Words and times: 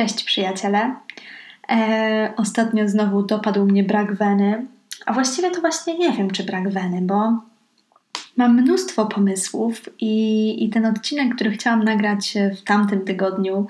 Cześć 0.00 0.24
przyjaciele. 0.24 0.94
E, 1.70 2.32
ostatnio 2.36 2.88
znowu 2.88 3.22
dopadł 3.22 3.64
mnie 3.64 3.84
brak 3.84 4.14
weny, 4.14 4.66
a 5.06 5.12
właściwie 5.12 5.50
to 5.50 5.60
właśnie 5.60 5.98
nie 5.98 6.12
wiem, 6.12 6.30
czy 6.30 6.44
brak 6.44 6.68
weny, 6.68 7.00
bo 7.02 7.38
mam 8.36 8.62
mnóstwo 8.62 9.06
pomysłów 9.06 9.88
i, 9.98 10.64
i 10.64 10.70
ten 10.70 10.86
odcinek, 10.86 11.34
który 11.34 11.50
chciałam 11.50 11.84
nagrać 11.84 12.34
w 12.58 12.62
tamtym 12.62 13.04
tygodniu, 13.04 13.66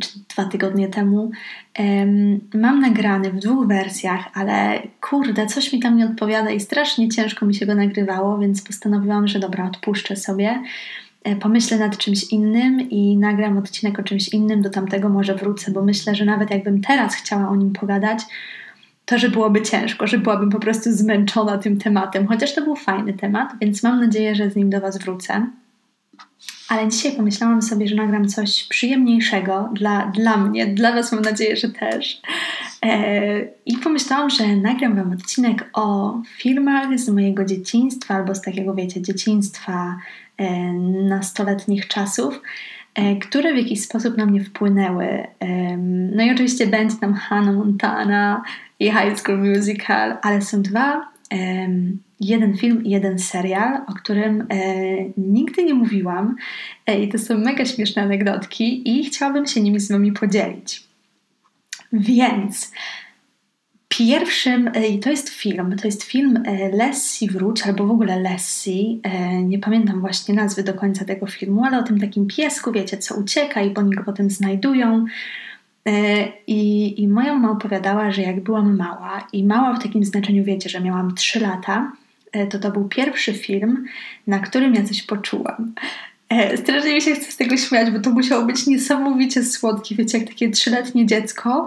czy 0.00 0.08
dwa 0.34 0.44
tygodnie 0.44 0.88
temu, 0.88 1.30
um, 1.78 2.40
mam 2.54 2.80
nagrany 2.80 3.30
w 3.30 3.38
dwóch 3.38 3.66
wersjach, 3.66 4.28
ale 4.34 4.82
kurde, 5.00 5.46
coś 5.46 5.72
mi 5.72 5.80
tam 5.80 5.96
nie 5.96 6.06
odpowiada 6.06 6.50
i 6.50 6.60
strasznie 6.60 7.08
ciężko 7.08 7.46
mi 7.46 7.54
się 7.54 7.66
go 7.66 7.74
nagrywało, 7.74 8.38
więc 8.38 8.62
postanowiłam, 8.62 9.28
że 9.28 9.38
dobra, 9.38 9.66
odpuszczę 9.66 10.16
sobie. 10.16 10.62
E, 11.24 11.36
pomyślę 11.36 11.78
nad 11.78 11.98
czymś 11.98 12.24
innym 12.24 12.80
i 12.90 13.16
nagram 13.16 13.58
odcinek 13.58 13.98
o 13.98 14.02
czymś 14.02 14.28
innym, 14.28 14.62
do 14.62 14.70
tamtego 14.70 15.08
może 15.08 15.34
wrócę, 15.34 15.72
bo 15.72 15.82
myślę, 15.82 16.14
że 16.14 16.24
nawet 16.24 16.50
jakbym 16.50 16.80
teraz 16.80 17.14
chciała 17.14 17.48
o 17.48 17.56
nim 17.56 17.72
pogadać, 17.72 18.18
to, 19.04 19.18
że 19.18 19.30
byłoby 19.30 19.62
ciężko, 19.62 20.06
że 20.06 20.18
byłabym 20.18 20.50
po 20.50 20.60
prostu 20.60 20.92
zmęczona 20.92 21.58
tym 21.58 21.78
tematem, 21.78 22.26
chociaż 22.26 22.54
to 22.54 22.62
był 22.62 22.76
fajny 22.76 23.12
temat, 23.12 23.52
więc 23.60 23.82
mam 23.82 24.00
nadzieję, 24.00 24.34
że 24.34 24.50
z 24.50 24.56
nim 24.56 24.70
do 24.70 24.80
Was 24.80 24.98
wrócę. 24.98 25.46
Ale 26.68 26.88
dzisiaj 26.88 27.16
pomyślałam 27.16 27.62
sobie, 27.62 27.88
że 27.88 27.94
nagram 27.94 28.28
coś 28.28 28.64
przyjemniejszego 28.64 29.70
dla, 29.72 30.06
dla 30.06 30.36
mnie, 30.36 30.66
dla 30.66 30.92
Was 30.92 31.12
mam 31.12 31.22
nadzieję, 31.22 31.56
że 31.56 31.68
też. 31.68 32.22
E, 32.82 33.48
I 33.66 33.76
pomyślałam, 33.76 34.30
że 34.30 34.56
nagram 34.56 34.96
Wam 34.96 35.12
odcinek 35.12 35.70
o 35.72 36.18
filmach 36.36 36.98
z 36.98 37.08
mojego 37.08 37.44
dzieciństwa 37.44 38.14
albo 38.14 38.34
z 38.34 38.40
takiego, 38.40 38.74
wiecie, 38.74 39.02
dzieciństwa 39.02 39.96
E, 40.42 40.72
nastoletnich 41.08 41.88
czasów, 41.88 42.42
e, 42.94 43.16
które 43.16 43.54
w 43.54 43.56
jakiś 43.56 43.82
sposób 43.82 44.16
na 44.16 44.26
mnie 44.26 44.44
wpłynęły. 44.44 45.26
No 46.12 46.24
i 46.24 46.30
oczywiście 46.30 46.66
będzie 46.66 46.96
tam 46.96 47.14
Hannah 47.14 47.56
Montana 47.56 48.42
i 48.80 48.84
High 48.84 49.18
School 49.18 49.38
Musical, 49.38 50.16
ale 50.22 50.42
są 50.42 50.62
dwa, 50.62 51.12
jeden 52.20 52.56
film 52.56 52.84
i 52.84 52.90
jeden 52.90 53.18
serial, 53.18 53.80
o 53.86 53.92
którym 53.92 54.46
nigdy 55.16 55.64
nie 55.64 55.74
mówiłam 55.74 56.36
i 57.00 57.08
to 57.08 57.18
są 57.18 57.38
mega 57.38 57.64
śmieszne 57.64 58.02
anegdotki 58.02 58.98
i 58.98 59.04
chciałabym 59.04 59.46
się 59.46 59.60
nimi 59.60 59.80
z 59.80 59.92
Wami 59.92 60.12
podzielić. 60.12 60.91
Więc 61.92 62.72
Pierwszym, 63.98 64.70
e, 64.74 64.88
i 64.88 64.98
to 64.98 65.10
jest 65.10 65.28
film, 65.28 65.76
to 65.76 65.88
jest 65.88 66.02
film 66.02 66.42
e, 66.46 66.68
Lessie 66.68 67.26
wróć, 67.26 67.62
albo 67.62 67.86
w 67.86 67.90
ogóle 67.90 68.20
Lessie, 68.20 69.00
e, 69.02 69.42
nie 69.42 69.58
pamiętam 69.58 70.00
właśnie 70.00 70.34
nazwy 70.34 70.62
do 70.62 70.74
końca 70.74 71.04
tego 71.04 71.26
filmu, 71.26 71.64
ale 71.64 71.78
o 71.78 71.82
tym 71.82 72.00
takim 72.00 72.26
piesku, 72.26 72.72
wiecie, 72.72 72.98
co 72.98 73.14
ucieka 73.14 73.62
i 73.62 73.74
oni 73.74 73.90
go 73.90 74.04
potem 74.04 74.30
znajdują. 74.30 75.04
I, 76.46 77.02
I 77.02 77.08
moja 77.08 77.34
mama 77.34 77.50
opowiadała, 77.50 78.10
że 78.10 78.22
jak 78.22 78.40
byłam 78.40 78.76
mała, 78.76 79.26
i 79.32 79.44
mała 79.44 79.74
w 79.74 79.82
takim 79.82 80.04
znaczeniu, 80.04 80.44
wiecie, 80.44 80.70
że 80.70 80.80
miałam 80.80 81.14
3 81.14 81.40
lata, 81.40 81.92
to 82.50 82.58
to 82.58 82.70
był 82.70 82.88
pierwszy 82.88 83.32
film, 83.32 83.84
na 84.26 84.38
którym 84.38 84.74
ja 84.74 84.84
coś 84.84 85.02
poczułam. 85.02 85.74
Strasznie 86.56 86.94
mi 86.94 87.02
się 87.02 87.14
chce 87.14 87.32
z 87.32 87.36
tego 87.36 87.56
śmiać, 87.56 87.90
bo 87.90 88.00
to 88.00 88.10
musiało 88.10 88.44
być 88.44 88.66
niesamowicie 88.66 89.44
słodkie, 89.44 89.94
wiecie, 89.94 90.18
jak 90.18 90.28
takie 90.28 90.50
trzyletnie 90.50 91.06
dziecko 91.06 91.66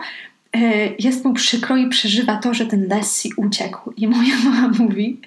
E, 0.55 0.89
jest 0.99 1.25
mu 1.25 1.33
przykro 1.33 1.77
i 1.77 1.89
przeżywa 1.89 2.37
to, 2.37 2.53
że 2.53 2.65
ten 2.65 2.87
Lessie 2.87 3.29
uciekł. 3.37 3.91
I 3.97 4.07
moja 4.07 4.35
mama 4.45 4.71
mówi, 4.79 5.21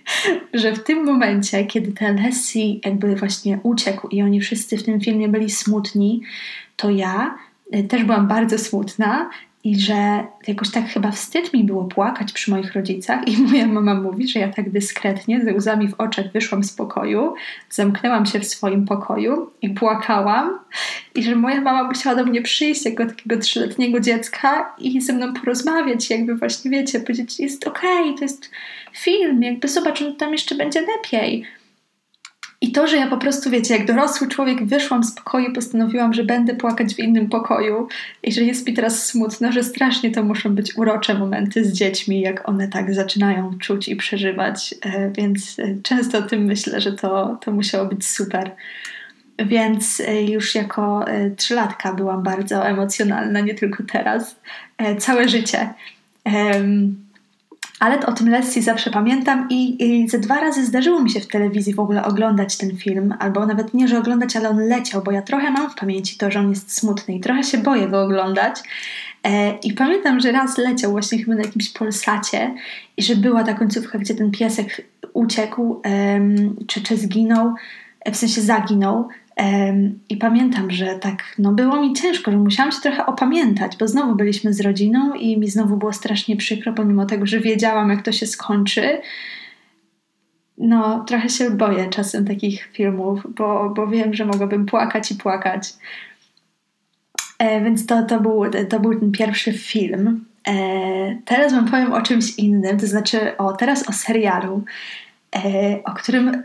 że 0.54 0.72
w 0.72 0.84
tym 0.84 1.04
momencie, 1.04 1.64
kiedy 1.64 1.92
ten 1.92 2.22
Lessie 2.22 2.80
jakby 2.84 3.16
właśnie 3.16 3.58
uciekł 3.62 4.08
i 4.08 4.22
oni 4.22 4.40
wszyscy 4.40 4.76
w 4.76 4.82
tym 4.82 5.00
filmie 5.00 5.28
byli 5.28 5.50
smutni, 5.50 6.20
to 6.76 6.90
ja 6.90 7.38
e, 7.72 7.82
też 7.82 8.04
byłam 8.04 8.28
bardzo 8.28 8.58
smutna 8.58 9.30
i 9.64 9.80
że 9.80 10.24
jakoś 10.46 10.70
tak 10.70 10.88
chyba 10.88 11.10
wstyd 11.10 11.54
mi 11.54 11.64
było 11.64 11.84
płakać 11.84 12.32
przy 12.32 12.50
moich 12.50 12.72
rodzicach 12.72 13.28
i 13.28 13.36
moja 13.42 13.66
mama 13.66 13.94
mówi, 13.94 14.28
że 14.28 14.40
ja 14.40 14.48
tak 14.48 14.70
dyskretnie, 14.70 15.44
ze 15.44 15.54
łzami 15.54 15.88
w 15.88 15.94
oczach 16.00 16.32
wyszłam 16.32 16.64
z 16.64 16.72
pokoju, 16.72 17.34
zamknęłam 17.70 18.26
się 18.26 18.40
w 18.40 18.46
swoim 18.46 18.84
pokoju 18.84 19.50
i 19.62 19.70
płakałam 19.70 20.58
i 21.14 21.22
że 21.22 21.36
moja 21.36 21.60
mama 21.60 21.84
musiała 21.84 22.16
do 22.16 22.24
mnie 22.24 22.42
przyjść 22.42 22.84
jako 22.84 23.06
takiego 23.06 23.36
trzyletniego 23.36 24.00
dziecka 24.00 24.74
i 24.78 25.00
ze 25.00 25.12
mną 25.12 25.34
porozmawiać, 25.34 26.10
jakby 26.10 26.34
właśnie 26.34 26.70
wiecie, 26.70 27.00
powiedzieć 27.00 27.40
jest 27.40 27.66
okej, 27.66 28.04
okay, 28.04 28.14
to 28.18 28.24
jest 28.24 28.50
film, 28.92 29.42
jakby 29.42 29.68
zobacz, 29.68 30.02
tam 30.18 30.32
jeszcze 30.32 30.54
będzie 30.54 30.80
lepiej. 30.80 31.57
I 32.60 32.72
to, 32.72 32.86
że 32.86 32.96
ja 32.96 33.06
po 33.06 33.16
prostu, 33.16 33.50
wiecie, 33.50 33.76
jak 33.76 33.86
dorosły 33.86 34.28
człowiek 34.28 34.64
wyszłam 34.64 35.04
z 35.04 35.12
pokoju, 35.12 35.52
postanowiłam, 35.52 36.14
że 36.14 36.24
będę 36.24 36.54
płakać 36.54 36.94
w 36.94 36.98
innym 36.98 37.28
pokoju 37.28 37.88
i 38.22 38.32
że 38.32 38.42
jest 38.44 38.66
mi 38.66 38.74
teraz 38.74 39.06
smutno, 39.06 39.52
że 39.52 39.64
strasznie 39.64 40.10
to 40.10 40.22
muszą 40.22 40.54
być 40.54 40.76
urocze 40.76 41.14
momenty 41.14 41.64
z 41.64 41.72
dziećmi, 41.72 42.20
jak 42.20 42.48
one 42.48 42.68
tak 42.68 42.94
zaczynają 42.94 43.58
czuć 43.58 43.88
i 43.88 43.96
przeżywać. 43.96 44.74
E, 44.82 45.10
więc 45.10 45.58
e, 45.58 45.74
często 45.82 46.18
o 46.18 46.22
tym 46.22 46.44
myślę, 46.44 46.80
że 46.80 46.92
to, 46.92 47.38
to 47.44 47.52
musiało 47.52 47.86
być 47.86 48.06
super. 48.06 48.50
Więc 49.38 50.00
e, 50.00 50.22
już 50.22 50.54
jako 50.54 51.04
trzylatka 51.36 51.94
byłam 51.94 52.22
bardzo 52.22 52.66
emocjonalna, 52.66 53.40
nie 53.40 53.54
tylko 53.54 53.82
teraz, 53.92 54.36
całe 54.98 55.28
życie. 55.28 55.74
Ale 57.80 58.06
o 58.06 58.12
tym 58.12 58.28
Lessie 58.28 58.62
zawsze 58.62 58.90
pamiętam 58.90 59.46
i, 59.50 59.84
i 59.84 60.08
ze 60.08 60.18
dwa 60.18 60.40
razy 60.40 60.66
zdarzyło 60.66 61.02
mi 61.02 61.10
się 61.10 61.20
w 61.20 61.26
telewizji 61.26 61.74
w 61.74 61.80
ogóle 61.80 62.04
oglądać 62.04 62.56
ten 62.56 62.76
film, 62.76 63.14
albo 63.18 63.46
nawet 63.46 63.74
nie, 63.74 63.88
że 63.88 63.98
oglądać, 63.98 64.36
ale 64.36 64.48
on 64.48 64.58
leciał, 64.58 65.02
bo 65.02 65.12
ja 65.12 65.22
trochę 65.22 65.50
mam 65.50 65.70
w 65.70 65.74
pamięci 65.74 66.18
to, 66.18 66.30
że 66.30 66.40
on 66.40 66.50
jest 66.50 66.78
smutny 66.78 67.14
i 67.14 67.20
trochę 67.20 67.42
się 67.42 67.58
boję 67.58 67.88
go 67.88 68.02
oglądać. 68.02 68.60
E, 69.24 69.58
I 69.58 69.72
pamiętam, 69.72 70.20
że 70.20 70.32
raz 70.32 70.58
leciał 70.58 70.90
właśnie 70.90 71.18
chyba 71.18 71.34
na 71.34 71.42
jakimś 71.42 71.68
polsacie 71.68 72.54
i 72.96 73.02
że 73.02 73.16
była 73.16 73.44
ta 73.44 73.54
końcówka, 73.54 73.98
gdzie 73.98 74.14
ten 74.14 74.30
piesek 74.30 74.82
uciekł, 75.12 75.82
czy, 76.66 76.82
czy 76.82 76.96
zginął, 76.96 77.54
w 78.12 78.16
sensie 78.16 78.40
zaginął, 78.40 79.08
i 80.08 80.16
pamiętam, 80.16 80.70
że 80.70 80.86
tak, 80.86 81.34
no 81.38 81.52
było 81.52 81.82
mi 81.82 81.92
ciężko, 81.92 82.30
że 82.30 82.36
musiałam 82.36 82.72
się 82.72 82.80
trochę 82.80 83.06
opamiętać, 83.06 83.76
bo 83.76 83.88
znowu 83.88 84.14
byliśmy 84.14 84.52
z 84.52 84.60
rodziną 84.60 85.14
i 85.14 85.38
mi 85.38 85.50
znowu 85.50 85.76
było 85.76 85.92
strasznie 85.92 86.36
przykro, 86.36 86.72
pomimo 86.72 87.06
tego, 87.06 87.26
że 87.26 87.40
wiedziałam, 87.40 87.90
jak 87.90 88.02
to 88.02 88.12
się 88.12 88.26
skończy. 88.26 89.00
No, 90.58 91.04
trochę 91.04 91.28
się 91.28 91.50
boję 91.50 91.88
czasem 91.88 92.24
takich 92.24 92.68
filmów, 92.72 93.26
bo, 93.36 93.70
bo 93.76 93.86
wiem, 93.86 94.14
że 94.14 94.24
mogłabym 94.24 94.66
płakać 94.66 95.12
i 95.12 95.14
płakać. 95.14 95.72
E, 97.38 97.64
więc 97.64 97.86
to, 97.86 98.02
to, 98.02 98.20
był, 98.20 98.42
to 98.68 98.80
był 98.80 99.00
ten 99.00 99.12
pierwszy 99.12 99.52
film. 99.52 100.24
E, 100.48 100.52
teraz 101.24 101.52
wam 101.52 101.70
powiem 101.70 101.92
o 101.92 102.02
czymś 102.02 102.38
innym, 102.38 102.78
to 102.78 102.86
znaczy 102.86 103.36
o, 103.36 103.52
teraz 103.52 103.88
o 103.88 103.92
serialu, 103.92 104.64
e, 105.36 105.40
o 105.84 105.94
którym 105.94 106.42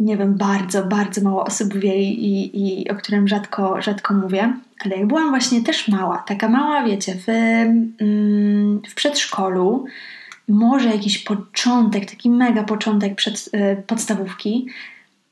nie 0.00 0.16
wiem, 0.16 0.34
bardzo, 0.34 0.84
bardzo 0.84 1.20
mało 1.22 1.44
osób 1.44 1.74
wie 1.74 2.02
i, 2.02 2.80
i 2.82 2.90
o 2.90 2.94
którym 2.94 3.28
rzadko, 3.28 3.82
rzadko 3.82 4.14
mówię. 4.14 4.52
Ale 4.84 4.96
jak 4.96 5.06
byłam 5.06 5.30
właśnie 5.30 5.62
też 5.62 5.88
mała, 5.88 6.18
taka 6.18 6.48
mała, 6.48 6.84
wiecie, 6.84 7.14
w, 7.14 7.28
mm, 7.28 8.82
w 8.88 8.94
przedszkolu, 8.94 9.84
może 10.48 10.88
jakiś 10.88 11.18
początek, 11.18 12.10
taki 12.10 12.30
mega 12.30 12.62
początek 12.62 13.14
przed, 13.14 13.48
e, 13.52 13.76
podstawówki, 13.76 14.66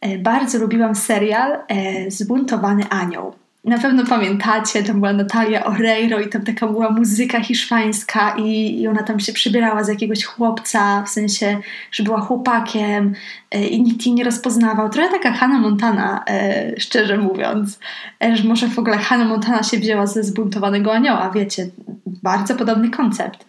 e, 0.01 0.19
bardzo 0.19 0.59
lubiłam 0.59 0.95
serial 0.95 1.59
e, 1.69 2.11
Zbuntowany 2.11 2.89
Anioł 2.89 3.35
na 3.67 3.79
pewno 3.79 4.05
pamiętacie, 4.05 4.83
tam 4.83 4.97
była 4.97 5.13
Natalia 5.13 5.65
Oreiro 5.65 6.21
i 6.21 6.29
tam 6.29 6.45
taka 6.45 6.67
była 6.67 6.91
muzyka 6.91 7.41
hiszpańska 7.41 8.35
i, 8.39 8.81
i 8.81 8.89
ona 8.89 9.03
tam 9.03 9.21
się 9.21 9.33
przybierała 9.33 9.85
z 9.85 9.89
jakiegoś 9.89 10.25
chłopca, 10.25 11.03
w 11.03 11.09
sensie, 11.09 11.59
że 11.93 12.03
była 12.03 12.21
chłopakiem 12.21 13.15
e, 13.51 13.67
i 13.67 13.83
nikt 13.83 14.07
jej 14.07 14.15
nie 14.15 14.25
rozpoznawał. 14.25 14.89
Trochę 14.91 15.11
taka 15.11 15.33
Hannah 15.33 15.61
Montana, 15.61 16.25
e, 16.29 16.81
szczerze 16.81 17.19
mówiąc, 17.19 17.79
e, 18.25 18.37
że 18.37 18.45
może 18.45 18.69
w 18.69 18.79
ogóle 18.79 18.99
Hannah 18.99 19.29
Montana 19.29 19.63
się 19.63 19.79
wzięła 19.79 20.07
ze 20.07 20.23
zbuntowanego 20.23 20.95
anioła, 20.95 21.31
wiecie, 21.31 21.69
bardzo 22.07 22.55
podobny 22.55 22.91
koncept. 22.91 23.47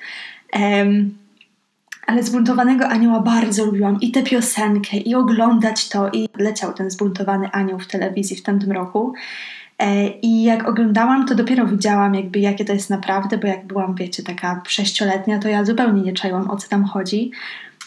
ale 2.07 2.23
zbuntowanego 2.23 2.87
anioła 2.87 3.19
bardzo 3.19 3.65
lubiłam 3.65 4.01
i 4.01 4.11
tę 4.11 4.23
piosenkę, 4.23 4.97
i 4.97 5.15
oglądać 5.15 5.89
to, 5.89 6.09
i 6.09 6.29
leciał 6.37 6.73
ten 6.73 6.89
zbuntowany 6.89 7.51
anioł 7.51 7.79
w 7.79 7.87
telewizji 7.87 8.37
w 8.37 8.43
tamtym 8.43 8.71
roku. 8.71 9.13
E, 9.79 10.07
I 10.07 10.43
jak 10.43 10.69
oglądałam, 10.69 11.25
to 11.25 11.35
dopiero 11.35 11.65
widziałam 11.65 12.15
jakby 12.15 12.39
jakie 12.39 12.65
to 12.65 12.73
jest 12.73 12.89
naprawdę, 12.89 13.37
bo 13.37 13.47
jak 13.47 13.67
byłam, 13.67 13.95
wiecie, 13.95 14.23
taka 14.23 14.61
sześcioletnia, 14.67 15.39
to 15.39 15.47
ja 15.47 15.65
zupełnie 15.65 16.01
nie 16.01 16.13
czaiłam 16.13 16.49
o 16.49 16.57
co 16.57 16.69
tam 16.69 16.85
chodzi, 16.85 17.31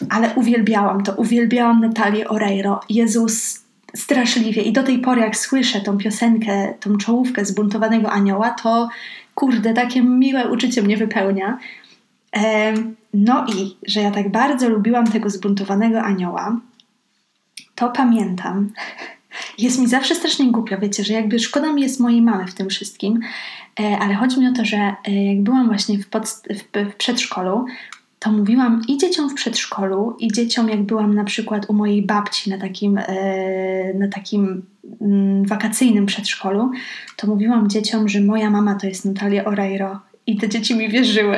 ale 0.09 0.33
uwielbiałam 0.35 1.03
to, 1.03 1.13
uwielbiałam 1.13 1.81
Natalię 1.81 2.29
Oreiro. 2.29 2.79
Jezus, 2.89 3.61
straszliwie. 3.95 4.61
I 4.61 4.73
do 4.73 4.83
tej 4.83 4.99
pory 4.99 5.21
jak 5.21 5.37
słyszę 5.37 5.81
tą 5.81 5.97
piosenkę, 5.97 6.73
tą 6.79 6.97
czołówkę 6.97 7.45
zbuntowanego 7.45 8.11
anioła, 8.11 8.49
to 8.49 8.89
kurde, 9.35 9.73
takie 9.73 10.01
miłe 10.01 10.51
uczucie 10.51 10.81
mnie 10.81 10.97
wypełnia. 10.97 11.57
No 13.13 13.45
i, 13.45 13.77
że 13.87 14.01
ja 14.01 14.11
tak 14.11 14.31
bardzo 14.31 14.69
lubiłam 14.69 15.07
tego 15.07 15.29
zbuntowanego 15.29 16.01
anioła, 16.01 16.59
to 17.75 17.89
pamiętam, 17.89 18.69
jest 19.61 19.79
mi 19.79 19.87
zawsze 19.87 20.15
strasznie 20.15 20.51
głupio, 20.51 20.77
wiecie, 20.77 21.03
że 21.03 21.13
jakby 21.13 21.39
szkoda 21.39 21.73
mi 21.73 21.81
jest 21.81 21.99
mojej 21.99 22.21
mamy 22.21 22.47
w 22.47 22.53
tym 22.53 22.69
wszystkim, 22.69 23.19
e, 23.79 23.97
ale 23.99 24.15
chodzi 24.15 24.39
mi 24.39 24.47
o 24.47 24.53
to, 24.53 24.65
że 24.65 24.77
e, 24.77 25.25
jak 25.25 25.43
byłam 25.43 25.67
właśnie 25.67 25.97
w, 25.97 26.05
w 26.75 26.95
przedszkolu, 26.97 27.65
to 28.19 28.31
mówiłam 28.31 28.81
i 28.87 28.97
dzieciom 28.97 29.29
w 29.29 29.33
przedszkolu, 29.33 30.15
i 30.19 30.31
dzieciom, 30.31 30.69
jak 30.69 30.83
byłam 30.83 31.15
na 31.15 31.23
przykład 31.23 31.69
u 31.69 31.73
mojej 31.73 32.01
babci 32.01 32.49
na 32.49 32.57
takim, 32.57 32.97
e, 32.97 33.93
na 33.93 34.07
takim 34.07 34.65
mm, 35.01 35.45
wakacyjnym 35.45 36.05
przedszkolu, 36.05 36.71
to 37.15 37.27
mówiłam 37.27 37.69
dzieciom, 37.69 38.09
że 38.09 38.21
moja 38.21 38.49
mama 38.49 38.75
to 38.75 38.87
jest 38.87 39.05
Natalia 39.05 39.45
Oreiro 39.45 39.99
i 40.27 40.37
te 40.37 40.49
dzieci 40.49 40.75
mi 40.75 40.89
wierzyły. 40.89 41.37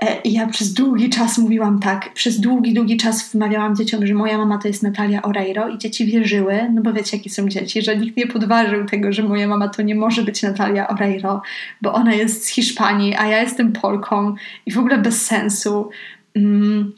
E, 0.00 0.20
I 0.24 0.32
ja 0.32 0.46
przez 0.46 0.74
długi 0.74 1.10
czas 1.10 1.38
mówiłam 1.38 1.80
tak. 1.80 2.14
Przez 2.14 2.40
długi, 2.40 2.74
długi 2.74 2.96
czas 2.96 3.32
wmawiałam 3.32 3.76
dzieciom, 3.76 4.06
że 4.06 4.14
moja 4.14 4.38
mama 4.38 4.58
to 4.58 4.68
jest 4.68 4.82
Natalia 4.82 5.22
Oreiro 5.22 5.68
i 5.68 5.78
dzieci 5.78 6.06
wierzyły, 6.06 6.70
no 6.74 6.82
bo 6.82 6.92
wiecie, 6.92 7.16
jakie 7.16 7.30
są 7.30 7.48
dzieci, 7.48 7.82
że 7.82 7.96
nikt 7.96 8.16
nie 8.16 8.26
podważył 8.26 8.84
tego, 8.84 9.12
że 9.12 9.22
moja 9.22 9.48
mama 9.48 9.68
to 9.68 9.82
nie 9.82 9.94
może 9.94 10.22
być 10.22 10.42
Natalia 10.42 10.88
Oreiro, 10.88 11.42
bo 11.82 11.92
ona 11.92 12.14
jest 12.14 12.44
z 12.44 12.48
Hiszpanii, 12.48 13.14
a 13.14 13.26
ja 13.26 13.42
jestem 13.42 13.72
Polką 13.72 14.34
i 14.66 14.72
w 14.72 14.78
ogóle 14.78 14.98
bez 14.98 15.26
sensu. 15.26 15.90
Mm, 16.34 16.92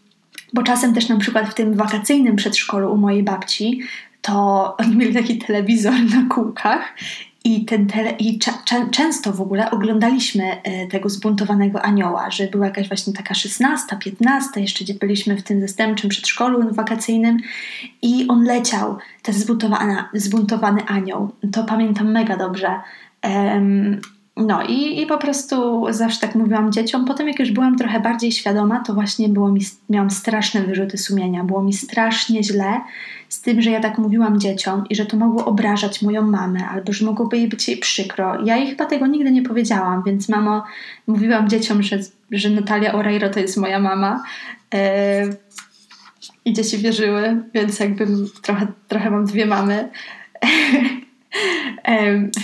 bo 0.53 0.63
czasem 0.63 0.95
też 0.95 1.09
na 1.09 1.17
przykład 1.17 1.49
w 1.49 1.55
tym 1.55 1.75
wakacyjnym 1.75 2.37
przedszkolu 2.37 2.93
u 2.93 2.97
mojej 2.97 3.23
babci 3.23 3.81
to 4.23 4.77
oni 4.79 4.97
mieli 4.97 5.15
taki 5.15 5.39
telewizor 5.39 5.93
na 6.15 6.35
kółkach 6.35 6.95
i, 7.45 7.65
ten 7.65 7.87
tele, 7.87 8.11
i 8.11 8.39
cza, 8.39 8.53
cza, 8.65 8.87
często 8.91 9.33
w 9.33 9.41
ogóle 9.41 9.71
oglądaliśmy 9.71 10.63
e, 10.63 10.87
tego 10.87 11.09
zbuntowanego 11.09 11.83
anioła, 11.83 12.31
że 12.31 12.47
była 12.47 12.67
jakaś 12.67 12.89
właśnie 12.89 13.13
taka 13.13 13.35
16, 13.35 13.97
15, 13.97 14.61
jeszcze 14.61 14.85
gdzie 14.85 14.95
byliśmy 14.95 15.37
w 15.37 15.43
tym 15.43 15.61
zastępczym 15.61 16.11
przedszkolu 16.11 16.75
wakacyjnym 16.75 17.39
i 18.03 18.29
on 18.29 18.45
leciał, 18.45 18.97
ten 19.23 19.35
zbuntowany, 20.15 20.87
anioł. 20.87 21.31
To 21.53 21.65
pamiętam 21.65 22.13
mega 22.13 22.37
dobrze. 22.37 22.81
No 24.37 24.63
i, 24.63 25.03
i 25.03 25.07
po 25.07 25.19
prostu 25.19 25.87
zawsze 25.91 26.21
tak 26.21 26.35
mówiłam 26.35 26.73
dzieciom. 26.73 27.05
Potem 27.05 27.29
jak 27.29 27.39
już 27.39 27.51
byłam 27.51 27.79
trochę 27.79 28.01
bardziej 28.01 28.33
świadoma, 28.33 28.81
to 28.81 28.95
właśnie 28.95 29.29
było 29.29 29.53
mi, 29.53 29.61
miałam 29.89 30.11
straszne 30.11 30.63
wyrzuty 30.63 30.99
sumienia. 30.99 31.45
Było 31.45 31.63
mi 31.63 31.73
strasznie 31.73 32.43
źle 32.43 32.81
z 33.29 33.41
tym, 33.41 33.63
że 33.63 33.71
ja 33.71 33.81
tak 33.81 33.99
mówiłam 33.99 34.41
dzieciom 34.41 34.85
i 34.91 34.97
że 34.97 35.07
to 35.07 35.17
mogło 35.17 35.45
obrażać 35.45 36.03
moją 36.03 36.23
mamę, 36.23 36.69
albo 36.69 36.93
że 36.93 37.05
mogłoby 37.05 37.39
jej 37.39 37.49
być 37.49 37.69
jej 37.69 37.77
przykro. 37.77 38.45
Ja 38.45 38.57
jej 38.57 38.67
chyba 38.67 38.87
tego 38.87 39.07
nigdy 39.07 39.31
nie 39.31 39.43
powiedziałam, 39.43 40.03
więc 40.07 40.29
mamo, 40.29 40.65
mówiłam 41.07 41.49
dzieciom, 41.49 41.83
że, 41.83 41.99
że 42.31 42.51
Natalia 42.51 42.93
Oreiro 42.93 43.29
to 43.29 43.41
jest 43.41 43.57
moja 43.57 43.79
mama. 43.79 44.23
Yy, 44.75 44.81
I 46.45 46.53
dzieci 46.53 46.79
wierzyły, 46.79 47.43
więc 47.55 47.81
jakby 47.81 48.07
trochę, 48.43 48.67
trochę 48.89 49.11
mam 49.11 49.25
dwie 49.25 49.47
mamy. 49.47 49.89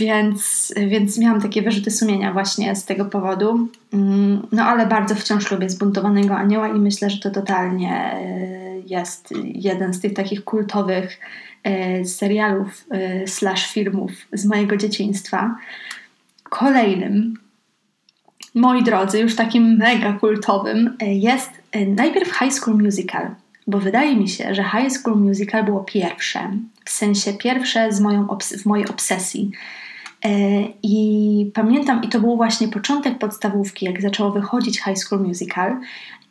więc, 0.00 0.72
więc 0.86 1.18
miałam 1.18 1.40
takie 1.40 1.62
wyrzuty 1.62 1.90
sumienia 1.90 2.32
właśnie 2.32 2.76
z 2.76 2.84
tego 2.84 3.04
powodu. 3.04 3.68
Mm, 3.92 4.46
no 4.52 4.64
ale 4.64 4.86
bardzo 4.86 5.14
wciąż 5.14 5.50
lubię 5.50 5.70
zbuntowanego 5.70 6.36
anioła 6.36 6.68
i 6.68 6.80
myślę, 6.80 7.10
że 7.10 7.18
to 7.18 7.30
totalnie 7.30 8.12
e, 8.12 8.63
jest 8.86 9.34
jeden 9.44 9.94
z 9.94 10.00
tych 10.00 10.14
takich 10.14 10.44
kultowych 10.44 11.20
e, 11.62 12.04
serialów 12.04 12.84
e, 12.90 13.26
slash 13.26 13.72
filmów 13.72 14.10
z 14.32 14.44
mojego 14.44 14.76
dzieciństwa. 14.76 15.56
Kolejnym, 16.42 17.34
moi 18.54 18.82
drodzy, 18.82 19.18
już 19.18 19.36
takim 19.36 19.76
mega 19.76 20.12
kultowym 20.12 20.96
jest 21.00 21.50
najpierw 21.86 22.38
High 22.38 22.52
School 22.52 22.82
Musical, 22.82 23.34
bo 23.66 23.78
wydaje 23.78 24.16
mi 24.16 24.28
się, 24.28 24.54
że 24.54 24.64
High 24.64 24.92
School 24.92 25.16
Musical 25.16 25.64
było 25.64 25.84
pierwsze 25.84 26.50
w 26.84 26.90
sensie 26.90 27.32
pierwsze 27.32 27.92
z 27.92 28.00
moją 28.00 28.28
w 28.62 28.66
mojej 28.66 28.88
obsesji. 28.88 29.50
E, 30.24 30.28
I 30.82 31.50
pamiętam, 31.54 32.04
i 32.04 32.08
to 32.08 32.20
był 32.20 32.36
właśnie 32.36 32.68
początek 32.68 33.18
podstawówki, 33.18 33.86
jak 33.86 34.02
zaczęło 34.02 34.30
wychodzić 34.30 34.82
High 34.84 34.98
School 34.98 35.22
Musical. 35.22 35.76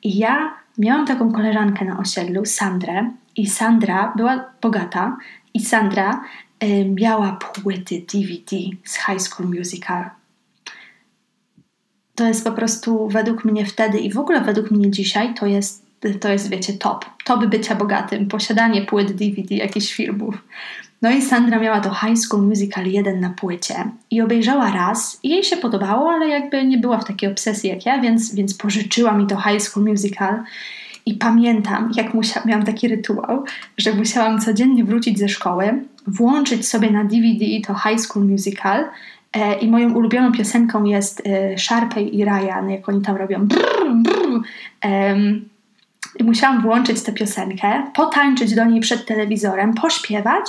I 0.03 0.17
ja 0.17 0.53
miałam 0.77 1.07
taką 1.07 1.31
koleżankę 1.31 1.85
na 1.85 1.99
osiedlu, 1.99 2.45
Sandrę, 2.45 3.11
i 3.35 3.47
Sandra 3.47 4.13
była 4.17 4.45
bogata, 4.61 5.17
i 5.53 5.59
Sandra 5.65 6.23
y, 6.63 6.85
miała 6.85 7.31
płyty 7.31 8.05
DVD 8.13 8.57
z 8.83 8.95
High 8.95 9.21
School 9.21 9.49
Musical. 9.49 10.09
To 12.15 12.27
jest 12.27 12.43
po 12.43 12.51
prostu 12.51 13.07
według 13.07 13.45
mnie 13.45 13.65
wtedy 13.65 13.99
i 13.99 14.13
w 14.13 14.17
ogóle 14.17 14.41
według 14.41 14.71
mnie 14.71 14.91
dzisiaj 14.91 15.33
to 15.33 15.45
jest 15.45 15.83
to 16.19 16.29
jest, 16.29 16.49
wiecie, 16.49 16.73
top. 16.73 17.05
Top 17.25 17.45
bycia 17.45 17.75
bogatym, 17.75 18.27
posiadanie 18.27 18.81
płyt 18.81 19.11
DVD 19.11 19.55
jakichś 19.55 19.93
filmów. 19.93 20.37
No 21.03 21.11
i 21.11 21.21
Sandra 21.21 21.59
miała 21.59 21.79
to 21.79 21.93
High 21.93 22.17
School 22.17 22.43
Musical 22.43 22.87
1 22.87 23.19
na 23.19 23.29
płycie 23.29 23.75
i 24.11 24.21
obejrzała 24.21 24.71
raz. 24.71 25.19
I 25.23 25.29
jej 25.29 25.43
się 25.43 25.57
podobało, 25.57 26.11
ale 26.11 26.27
jakby 26.27 26.65
nie 26.65 26.77
była 26.77 26.97
w 26.97 27.05
takiej 27.05 27.31
obsesji 27.31 27.69
jak 27.69 27.85
ja, 27.85 28.01
więc, 28.01 28.35
więc 28.35 28.53
pożyczyła 28.53 29.11
mi 29.11 29.27
to 29.27 29.41
High 29.41 29.61
School 29.61 29.85
Musical. 29.85 30.43
I 31.05 31.13
pamiętam, 31.13 31.91
jak 31.95 32.13
musiałam, 32.13 32.49
miałam 32.49 32.65
taki 32.65 32.87
rytuał, 32.87 33.43
że 33.77 33.93
musiałam 33.93 34.41
codziennie 34.41 34.83
wrócić 34.83 35.19
ze 35.19 35.29
szkoły, 35.29 35.83
włączyć 36.07 36.67
sobie 36.67 36.91
na 36.91 37.03
DVD 37.03 37.45
to 37.67 37.73
High 37.73 38.01
School 38.01 38.25
Musical 38.25 38.85
e, 39.33 39.59
i 39.59 39.67
moją 39.67 39.93
ulubioną 39.93 40.31
piosenką 40.31 40.83
jest 40.83 41.21
e, 41.25 41.57
Sharpay 41.57 42.15
i 42.15 42.25
Ryan, 42.25 42.69
jak 42.69 42.89
oni 42.89 43.01
tam 43.01 43.15
robią. 43.15 43.47
Brrr, 43.47 44.41
musiałam 46.23 46.61
włączyć 46.61 47.01
tę 47.01 47.13
piosenkę, 47.13 47.83
potańczyć 47.95 48.55
do 48.55 48.65
niej 48.65 48.81
przed 48.81 49.05
telewizorem, 49.05 49.73
pośpiewać 49.73 50.45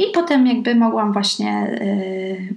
i 0.00 0.12
potem 0.14 0.46
jakby 0.46 0.74
mogłam 0.74 1.12
właśnie 1.12 1.78
yy, 1.80 2.54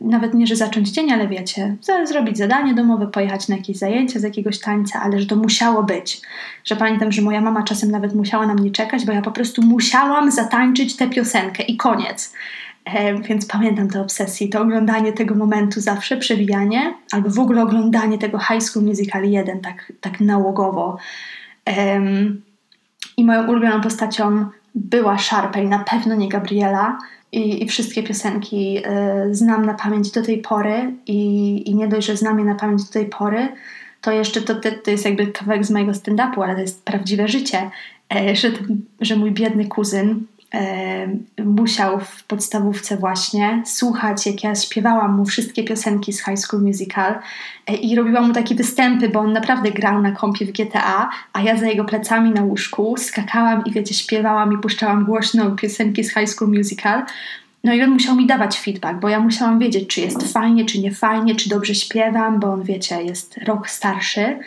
nawet 0.00 0.34
nie, 0.34 0.46
że 0.46 0.56
zacząć 0.56 0.88
dzień, 0.88 1.10
ale 1.10 1.28
wiecie, 1.28 1.76
zrobić 2.04 2.38
zadanie 2.38 2.74
domowe, 2.74 3.06
pojechać 3.06 3.48
na 3.48 3.56
jakieś 3.56 3.76
zajęcia 3.76 4.20
z 4.20 4.22
jakiegoś 4.22 4.60
tańca, 4.60 5.00
ale 5.02 5.20
że 5.20 5.26
to 5.26 5.36
musiało 5.36 5.82
być. 5.82 6.20
Że 6.64 6.76
pamiętam, 6.76 7.12
że 7.12 7.22
moja 7.22 7.40
mama 7.40 7.62
czasem 7.62 7.90
nawet 7.90 8.14
musiała 8.14 8.46
na 8.46 8.54
mnie 8.54 8.70
czekać, 8.70 9.06
bo 9.06 9.12
ja 9.12 9.22
po 9.22 9.30
prostu 9.30 9.62
musiałam 9.62 10.30
zatańczyć 10.30 10.96
tę 10.96 11.08
piosenkę 11.08 11.62
i 11.62 11.76
koniec. 11.76 12.34
E, 12.84 13.20
więc 13.20 13.46
pamiętam 13.46 13.88
tę 13.88 14.00
obsesję, 14.00 14.48
to 14.48 14.60
oglądanie 14.60 15.12
tego 15.12 15.34
momentu 15.34 15.80
zawsze, 15.80 16.16
przewijanie, 16.16 16.94
albo 17.12 17.30
w 17.30 17.38
ogóle 17.38 17.62
oglądanie 17.62 18.18
tego 18.18 18.38
High 18.38 18.62
School 18.62 18.84
Musical 18.84 19.30
1 19.30 19.60
tak, 19.60 19.92
tak 20.00 20.20
nałogowo. 20.20 20.98
I 23.16 23.24
moją 23.24 23.48
ulubioną 23.48 23.80
postacią 23.80 24.46
była 24.78 25.18
Sharpay, 25.18 25.68
na 25.68 25.78
pewno 25.78 26.14
nie 26.14 26.28
Gabriela. 26.28 26.98
I, 27.32 27.62
i 27.62 27.68
wszystkie 27.68 28.02
piosenki 28.02 28.78
y, 28.78 29.34
znam 29.34 29.66
na 29.66 29.74
pamięć 29.74 30.10
do 30.10 30.22
tej 30.22 30.38
pory 30.38 30.92
i, 31.06 31.70
i 31.70 31.74
nie 31.74 31.88
dość, 31.88 32.06
że 32.06 32.16
znam 32.16 32.38
je 32.38 32.44
na 32.44 32.54
pamięć 32.54 32.84
do 32.84 32.92
tej 32.92 33.06
pory, 33.06 33.48
to 34.00 34.12
jeszcze 34.12 34.42
to, 34.42 34.54
to, 34.54 34.68
to 34.84 34.90
jest 34.90 35.04
jakby 35.04 35.26
kawałek 35.26 35.64
z 35.64 35.70
mojego 35.70 35.92
stand-upu, 35.92 36.42
ale 36.42 36.54
to 36.54 36.60
jest 36.60 36.84
prawdziwe 36.84 37.28
życie, 37.28 37.70
e, 38.14 38.36
że, 38.36 38.50
że 39.00 39.16
mój 39.16 39.32
biedny 39.32 39.66
kuzyn 39.66 40.26
musiał 41.44 42.00
w 42.00 42.24
podstawówce 42.24 42.96
właśnie 42.96 43.62
słuchać, 43.66 44.26
jak 44.26 44.44
ja 44.44 44.54
śpiewałam 44.54 45.16
mu 45.16 45.24
wszystkie 45.24 45.64
piosenki 45.64 46.12
z 46.12 46.24
High 46.24 46.38
School 46.38 46.62
Musical 46.62 47.14
e, 47.66 47.74
i 47.74 47.96
robiłam 47.96 48.26
mu 48.26 48.34
takie 48.34 48.54
występy, 48.54 49.08
bo 49.08 49.20
on 49.20 49.32
naprawdę 49.32 49.70
grał 49.70 50.02
na 50.02 50.12
kompie 50.12 50.46
w 50.46 50.52
GTA, 50.52 51.10
a 51.32 51.40
ja 51.40 51.56
za 51.56 51.66
jego 51.66 51.84
plecami 51.84 52.30
na 52.30 52.42
łóżku 52.42 52.94
skakałam 52.98 53.64
i 53.64 53.72
wiecie, 53.72 53.94
śpiewałam 53.94 54.52
i 54.52 54.58
puszczałam 54.58 55.04
głośno 55.04 55.50
piosenki 55.50 56.04
z 56.04 56.14
High 56.14 56.28
School 56.28 56.50
Musical. 56.50 57.02
No 57.64 57.74
i 57.74 57.82
on 57.82 57.90
musiał 57.90 58.16
mi 58.16 58.26
dawać 58.26 58.60
feedback, 58.60 59.00
bo 59.00 59.08
ja 59.08 59.20
musiałam 59.20 59.58
wiedzieć, 59.58 59.88
czy 59.88 60.00
jest 60.00 60.32
fajnie, 60.32 60.64
czy 60.64 60.80
nie 60.80 60.94
fajnie, 60.94 61.34
czy 61.34 61.48
dobrze 61.48 61.74
śpiewam, 61.74 62.40
bo 62.40 62.52
on, 62.52 62.62
wiecie, 62.62 63.02
jest 63.02 63.38
rok 63.46 63.70
starszy. 63.70 64.38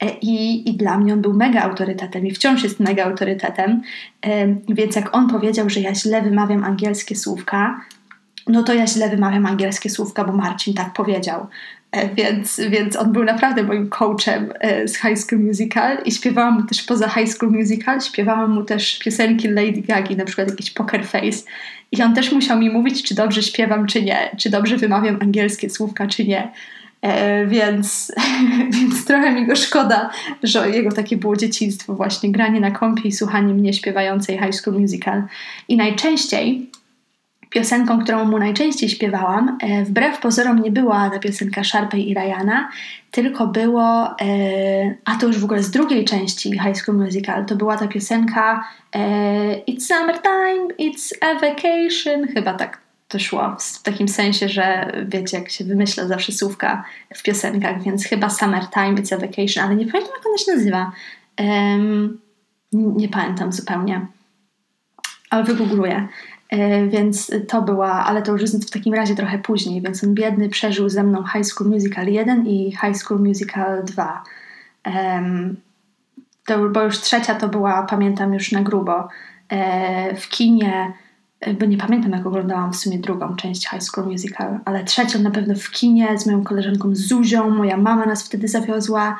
E, 0.00 0.10
I, 0.22 0.68
I 0.70 0.76
dla 0.76 0.98
mnie 0.98 1.12
on 1.12 1.20
był 1.20 1.34
mega 1.34 1.62
autorytetem 1.62 2.26
i 2.26 2.30
wciąż 2.30 2.62
jest 2.62 2.80
mega 2.80 3.04
autorytetem. 3.04 3.82
E, 4.26 4.46
więc 4.68 4.96
jak 4.96 5.16
on 5.16 5.28
powiedział, 5.28 5.70
że 5.70 5.80
ja 5.80 5.94
źle 5.94 6.22
wymawiam 6.22 6.64
angielskie 6.64 7.16
słówka, 7.16 7.80
no 8.46 8.62
to 8.62 8.74
ja 8.74 8.86
źle 8.86 9.08
wymawiam 9.08 9.46
angielskie 9.46 9.90
słówka, 9.90 10.24
bo 10.24 10.32
Marcin 10.32 10.74
tak 10.74 10.92
powiedział. 10.92 11.46
E, 11.92 12.14
więc, 12.14 12.60
więc 12.70 12.96
on 12.96 13.12
był 13.12 13.24
naprawdę 13.24 13.62
moim 13.62 13.88
coachem 13.88 14.52
z 14.84 14.96
High 14.96 15.18
School 15.18 15.42
Musical 15.42 15.98
i 16.04 16.12
śpiewałam 16.12 16.54
mu 16.54 16.66
też 16.66 16.82
poza 16.82 17.08
High 17.08 17.28
School 17.28 17.52
Musical, 17.52 18.00
śpiewałam 18.00 18.50
mu 18.50 18.64
też 18.64 18.98
piosenki 18.98 19.48
Lady 19.48 19.82
Gagi, 19.88 20.16
na 20.16 20.24
przykład 20.24 20.50
jakiś 20.50 20.70
Poker 20.70 21.06
Face. 21.06 21.42
I 21.92 22.02
on 22.02 22.14
też 22.14 22.32
musiał 22.32 22.58
mi 22.58 22.70
mówić, 22.70 23.02
czy 23.02 23.14
dobrze 23.14 23.42
śpiewam, 23.42 23.86
czy 23.86 24.02
nie, 24.02 24.30
czy 24.38 24.50
dobrze 24.50 24.76
wymawiam 24.76 25.18
angielskie 25.22 25.70
słówka, 25.70 26.06
czy 26.06 26.24
nie. 26.24 26.52
E, 27.02 27.46
więc, 27.46 28.12
więc 28.80 29.04
trochę 29.04 29.32
mi 29.32 29.46
go 29.46 29.56
szkoda, 29.56 30.10
że 30.42 30.70
jego 30.70 30.92
takie 30.92 31.16
było 31.16 31.36
dzieciństwo, 31.36 31.94
właśnie 31.94 32.32
granie 32.32 32.60
na 32.60 32.70
kompie 32.70 33.08
i 33.08 33.12
słuchanie 33.12 33.54
mnie 33.54 33.72
śpiewającej 33.72 34.38
High 34.38 34.54
School 34.54 34.80
Musical. 34.80 35.22
I 35.68 35.76
najczęściej 35.76 36.70
piosenką, 37.50 38.02
którą 38.02 38.24
mu 38.24 38.38
najczęściej 38.38 38.88
śpiewałam, 38.88 39.58
e, 39.62 39.84
wbrew 39.84 40.20
pozorom 40.20 40.62
nie 40.62 40.70
była 40.70 41.10
ta 41.10 41.18
piosenka 41.18 41.64
Sharpay 41.64 42.00
i 42.00 42.14
Ryana, 42.14 42.68
tylko 43.10 43.46
było, 43.46 44.14
e, 44.20 44.94
a 45.04 45.16
to 45.16 45.26
już 45.26 45.38
w 45.38 45.44
ogóle 45.44 45.62
z 45.62 45.70
drugiej 45.70 46.04
części 46.04 46.52
High 46.52 46.76
School 46.76 46.98
Musical, 46.98 47.46
to 47.46 47.56
była 47.56 47.76
ta 47.76 47.88
piosenka 47.88 48.64
e, 48.94 49.00
It's 49.54 49.80
summertime, 49.80 50.68
it's 50.78 51.12
a 51.20 51.34
vacation, 51.34 52.28
chyba 52.34 52.54
tak 52.54 52.89
to 53.10 53.18
szło, 53.18 53.56
w 53.58 53.82
takim 53.82 54.08
sensie, 54.08 54.48
że 54.48 54.92
wiecie, 55.08 55.38
jak 55.38 55.50
się 55.50 55.64
wymyśla 55.64 56.06
zawsze 56.06 56.32
słówka 56.32 56.84
w 57.14 57.22
piosenkach, 57.22 57.82
więc 57.82 58.04
chyba 58.04 58.30
summertime, 58.30 58.94
it's 58.94 59.14
a 59.14 59.18
vacation, 59.18 59.64
ale 59.64 59.76
nie 59.76 59.86
pamiętam 59.86 60.14
jak 60.16 60.26
ona 60.26 60.38
się 60.38 60.52
nazywa. 60.52 60.92
Um, 61.38 62.20
nie 62.72 63.08
pamiętam 63.08 63.52
zupełnie, 63.52 64.06
ale 65.30 65.44
wygoogluję. 65.44 66.08
E, 66.50 66.86
więc 66.86 67.32
to 67.48 67.62
była, 67.62 67.92
ale 67.92 68.22
to 68.22 68.32
już 68.32 68.40
jest 68.40 68.68
w 68.68 68.70
takim 68.70 68.94
razie 68.94 69.14
trochę 69.14 69.38
później, 69.38 69.82
więc 69.82 70.04
on 70.04 70.14
biedny 70.14 70.48
przeżył 70.48 70.88
ze 70.88 71.02
mną 71.02 71.24
High 71.32 71.46
School 71.46 71.70
Musical 71.70 72.06
1 72.06 72.46
i 72.46 72.76
High 72.82 72.96
School 72.96 73.20
Musical 73.20 73.84
2. 73.84 74.24
Um, 74.86 75.56
to, 76.46 76.68
bo 76.68 76.82
już 76.82 77.00
trzecia 77.00 77.34
to 77.34 77.48
była, 77.48 77.82
pamiętam 77.82 78.34
już 78.34 78.52
na 78.52 78.62
grubo, 78.62 79.08
e, 79.48 80.16
w 80.16 80.28
kinie, 80.28 80.92
bo 81.58 81.66
nie 81.66 81.76
pamiętam 81.76 82.12
jak 82.12 82.26
oglądałam 82.26 82.72
w 82.72 82.76
sumie 82.76 82.98
drugą 82.98 83.36
część 83.36 83.68
High 83.68 83.82
School 83.82 84.06
Musical, 84.06 84.58
ale 84.64 84.84
trzecią 84.84 85.18
na 85.18 85.30
pewno 85.30 85.54
w 85.54 85.70
kinie 85.70 86.18
z 86.18 86.26
moją 86.26 86.44
koleżanką 86.44 86.90
Zuzią, 86.92 87.50
moja 87.50 87.76
mama 87.76 88.06
nas 88.06 88.26
wtedy 88.26 88.48
zawiozła, 88.48 89.18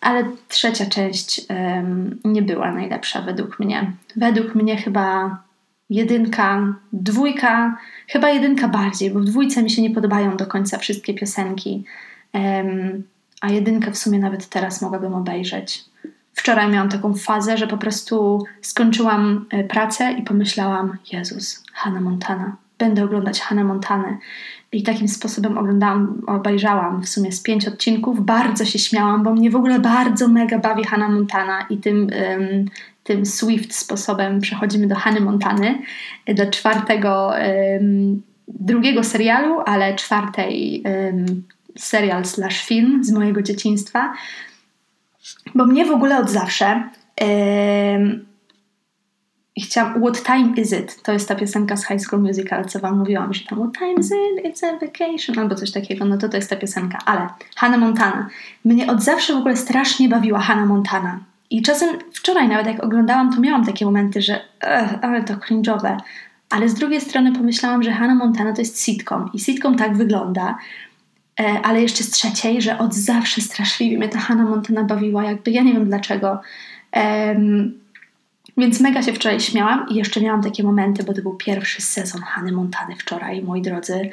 ale 0.00 0.24
trzecia 0.48 0.86
część 0.86 1.40
um, 1.50 2.18
nie 2.24 2.42
była 2.42 2.72
najlepsza 2.72 3.22
według 3.22 3.58
mnie. 3.58 3.92
Według 4.16 4.54
mnie 4.54 4.76
chyba 4.76 5.38
jedynka, 5.90 6.74
dwójka, 6.92 7.78
chyba 8.08 8.30
jedynka 8.30 8.68
bardziej, 8.68 9.10
bo 9.10 9.20
w 9.20 9.24
dwójce 9.24 9.62
mi 9.62 9.70
się 9.70 9.82
nie 9.82 9.90
podobają 9.90 10.36
do 10.36 10.46
końca 10.46 10.78
wszystkie 10.78 11.14
piosenki, 11.14 11.84
um, 12.32 13.02
a 13.40 13.50
jedynkę 13.50 13.90
w 13.90 13.98
sumie 13.98 14.18
nawet 14.18 14.48
teraz 14.48 14.82
mogłabym 14.82 15.14
obejrzeć. 15.14 15.84
Wczoraj 16.38 16.68
miałam 16.68 16.88
taką 16.88 17.14
fazę, 17.14 17.58
że 17.58 17.66
po 17.66 17.78
prostu 17.78 18.44
skończyłam 18.62 19.46
e, 19.50 19.64
pracę 19.64 20.12
i 20.12 20.22
pomyślałam: 20.22 20.96
Jezus, 21.12 21.64
Hannah 21.72 22.02
Montana, 22.02 22.56
będę 22.78 23.04
oglądać 23.04 23.40
Hannah 23.40 23.66
Montanę. 23.66 24.18
I 24.72 24.82
takim 24.82 25.08
sposobem 25.08 25.58
oglądałam, 25.58 26.22
obejrzałam 26.26 27.02
w 27.02 27.08
sumie 27.08 27.32
z 27.32 27.42
pięć 27.42 27.68
odcinków. 27.68 28.24
Bardzo 28.24 28.64
się 28.64 28.78
śmiałam, 28.78 29.22
bo 29.22 29.32
mnie 29.32 29.50
w 29.50 29.56
ogóle 29.56 29.78
bardzo 29.78 30.28
mega 30.28 30.58
bawi 30.58 30.84
Hannah 30.84 31.10
Montana 31.10 31.66
i 31.70 31.76
tym 31.76 31.96
um, 31.96 32.64
tym 33.04 33.26
Swift 33.26 33.74
sposobem 33.74 34.40
przechodzimy 34.40 34.86
do 34.86 34.94
Hany 34.94 35.20
Montany, 35.20 35.78
do 36.34 36.50
czwartego, 36.50 37.32
um, 37.80 38.22
drugiego 38.48 39.04
serialu, 39.04 39.60
ale 39.66 39.94
czwartej 39.94 40.82
um, 40.84 41.42
serial 41.76 42.24
slash 42.24 42.64
film 42.64 43.04
z 43.04 43.12
mojego 43.12 43.42
dzieciństwa. 43.42 44.14
Bo 45.54 45.66
mnie 45.66 45.84
w 45.84 45.90
ogóle 45.90 46.18
od 46.18 46.30
zawsze 46.30 46.82
um, 47.20 48.26
chciałam, 49.62 50.02
What 50.02 50.22
time 50.22 50.52
is 50.56 50.72
it? 50.72 51.02
To 51.02 51.12
jest 51.12 51.28
ta 51.28 51.34
piosenka 51.34 51.76
z 51.76 51.86
High 51.86 52.00
School 52.00 52.22
Musical, 52.22 52.64
co 52.64 52.78
wam 52.78 52.98
mówiłam, 52.98 53.34
że 53.34 53.44
tam 53.44 53.58
What 53.58 53.78
time 53.78 53.94
is 54.00 54.10
it? 54.10 54.44
It's 54.44 54.66
a 54.66 54.72
vacation, 54.72 55.38
albo 55.38 55.54
coś 55.54 55.72
takiego, 55.72 56.04
no 56.04 56.18
to 56.18 56.28
to 56.28 56.36
jest 56.36 56.50
ta 56.50 56.56
piosenka. 56.56 56.98
Ale 57.04 57.26
Hannah 57.56 57.80
Montana. 57.80 58.28
Mnie 58.64 58.86
od 58.86 59.02
zawsze 59.02 59.34
w 59.34 59.36
ogóle 59.36 59.56
strasznie 59.56 60.08
bawiła 60.08 60.38
Hannah 60.38 60.68
Montana. 60.68 61.20
I 61.50 61.62
czasem 61.62 61.98
wczoraj 62.12 62.48
nawet 62.48 62.66
jak 62.66 62.84
oglądałam, 62.84 63.34
to 63.34 63.40
miałam 63.40 63.66
takie 63.66 63.84
momenty, 63.84 64.22
że 64.22 64.40
ale 65.02 65.24
to 65.24 65.34
cringe'owe. 65.34 65.96
Ale 66.50 66.68
z 66.68 66.74
drugiej 66.74 67.00
strony 67.00 67.32
pomyślałam, 67.32 67.82
że 67.82 67.92
Hannah 67.92 68.18
Montana 68.18 68.52
to 68.52 68.60
jest 68.60 68.84
sitcom 68.84 69.30
i 69.34 69.38
sitcom 69.38 69.76
tak 69.76 69.96
wygląda. 69.96 70.58
E, 71.40 71.60
ale 71.62 71.82
jeszcze 71.82 72.04
z 72.04 72.10
trzeciej, 72.10 72.62
że 72.62 72.78
od 72.78 72.94
zawsze 72.94 73.40
straszliwie 73.40 73.98
mnie 73.98 74.08
ta 74.08 74.18
Hannah 74.18 74.48
Montana 74.48 74.84
bawiła, 74.84 75.24
jakby 75.24 75.50
ja 75.50 75.62
nie 75.62 75.72
wiem 75.72 75.86
dlaczego. 75.86 76.40
więc 78.56 78.80
mega 78.80 79.02
się 79.02 79.12
wczoraj 79.12 79.40
śmiałam 79.40 79.86
i 79.88 79.94
jeszcze 79.94 80.20
miałam 80.20 80.42
takie 80.42 80.62
momenty, 80.62 81.04
bo 81.04 81.12
to 81.12 81.22
był 81.22 81.34
pierwszy 81.34 81.82
sezon 81.82 82.22
Hany 82.22 82.52
Montany 82.52 82.96
wczoraj, 82.96 83.42
moi 83.42 83.62
drodzy. 83.62 84.10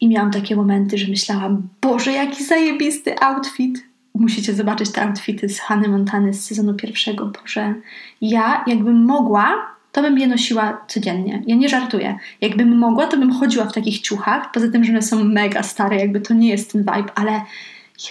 I 0.00 0.08
miałam 0.08 0.30
takie 0.30 0.56
momenty, 0.56 0.98
że 0.98 1.08
myślałam, 1.08 1.68
Boże, 1.80 2.12
jaki 2.12 2.44
zajebisty 2.44 3.20
outfit 3.20 3.84
musicie 4.14 4.54
zobaczyć 4.54 4.92
te 4.92 5.02
outfity 5.02 5.48
z 5.48 5.60
Hany 5.60 5.88
Montany 5.88 6.34
z 6.34 6.44
sezonu 6.44 6.74
pierwszego. 6.74 7.26
Boże, 7.26 7.74
ja 8.20 8.64
jakbym 8.66 9.04
mogła, 9.04 9.71
to 9.92 10.02
bym 10.02 10.18
je 10.18 10.26
nosiła 10.26 10.84
codziennie. 10.88 11.42
Ja 11.46 11.56
nie 11.56 11.68
żartuję. 11.68 12.18
Jakbym 12.40 12.78
mogła, 12.78 13.06
to 13.06 13.16
bym 13.16 13.32
chodziła 13.32 13.64
w 13.64 13.72
takich 13.72 14.00
ciuchach. 14.00 14.52
Poza 14.52 14.68
tym, 14.68 14.84
że 14.84 14.92
one 14.92 15.02
są 15.02 15.24
mega 15.24 15.62
stare, 15.62 15.96
jakby 15.96 16.20
to 16.20 16.34
nie 16.34 16.48
jest 16.48 16.72
ten 16.72 16.80
vibe, 16.80 17.12
ale 17.14 17.40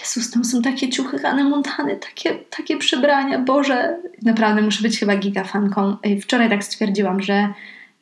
Jezus, 0.00 0.30
tam 0.30 0.44
są 0.44 0.62
takie 0.62 0.88
ciuchy 0.88 1.18
Hany 1.18 1.44
Montany, 1.44 1.96
takie, 1.96 2.34
takie 2.56 2.76
przebrania, 2.76 3.38
Boże. 3.38 3.96
Naprawdę 4.22 4.62
muszę 4.62 4.82
być 4.82 5.00
chyba 5.00 5.16
gigafanką. 5.16 5.96
Wczoraj 6.22 6.50
tak 6.50 6.64
stwierdziłam, 6.64 7.22
że, 7.22 7.48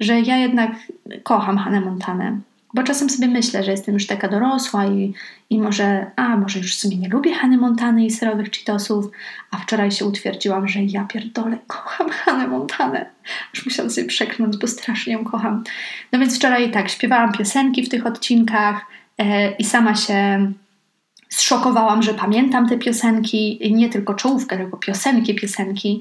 że 0.00 0.20
ja 0.20 0.36
jednak 0.36 0.70
kocham 1.22 1.58
Hanę 1.58 1.80
Montanę. 1.80 2.40
Bo 2.74 2.82
czasem 2.82 3.10
sobie 3.10 3.28
myślę, 3.28 3.64
że 3.64 3.70
jestem 3.70 3.94
już 3.94 4.06
taka 4.06 4.28
dorosła 4.28 4.86
i, 4.86 5.14
i 5.50 5.58
może, 5.58 6.10
a 6.16 6.36
może 6.36 6.58
już 6.58 6.76
w 6.76 6.80
sumie 6.80 6.96
nie 6.96 7.08
lubię 7.08 7.34
Hany 7.34 7.56
Montany 7.56 8.04
i 8.04 8.10
serowych 8.10 8.50
Cheetosów, 8.50 9.10
a 9.50 9.56
wczoraj 9.56 9.90
się 9.90 10.04
utwierdziłam, 10.04 10.68
że 10.68 10.82
ja 10.82 11.04
pierdolę, 11.04 11.58
kocham 11.66 12.10
Hanę 12.10 12.48
Montanę. 12.48 13.10
Już 13.54 13.64
musiałam 13.64 13.90
sobie 13.90 14.06
przekląć, 14.06 14.56
bo 14.56 14.66
strasznie 14.66 15.12
ją 15.12 15.24
kocham. 15.24 15.64
No 16.12 16.18
więc 16.18 16.36
wczoraj 16.36 16.70
tak, 16.70 16.88
śpiewałam 16.88 17.32
piosenki 17.32 17.82
w 17.82 17.88
tych 17.88 18.06
odcinkach 18.06 18.86
e, 19.18 19.52
i 19.52 19.64
sama 19.64 19.94
się 19.94 20.52
zszokowałam, 21.30 22.02
że 22.02 22.14
pamiętam 22.14 22.68
te 22.68 22.78
piosenki, 22.78 23.70
nie 23.70 23.88
tylko 23.88 24.14
czołówkę, 24.14 24.56
tylko 24.56 24.76
piosenki, 24.76 25.34
piosenki, 25.34 26.00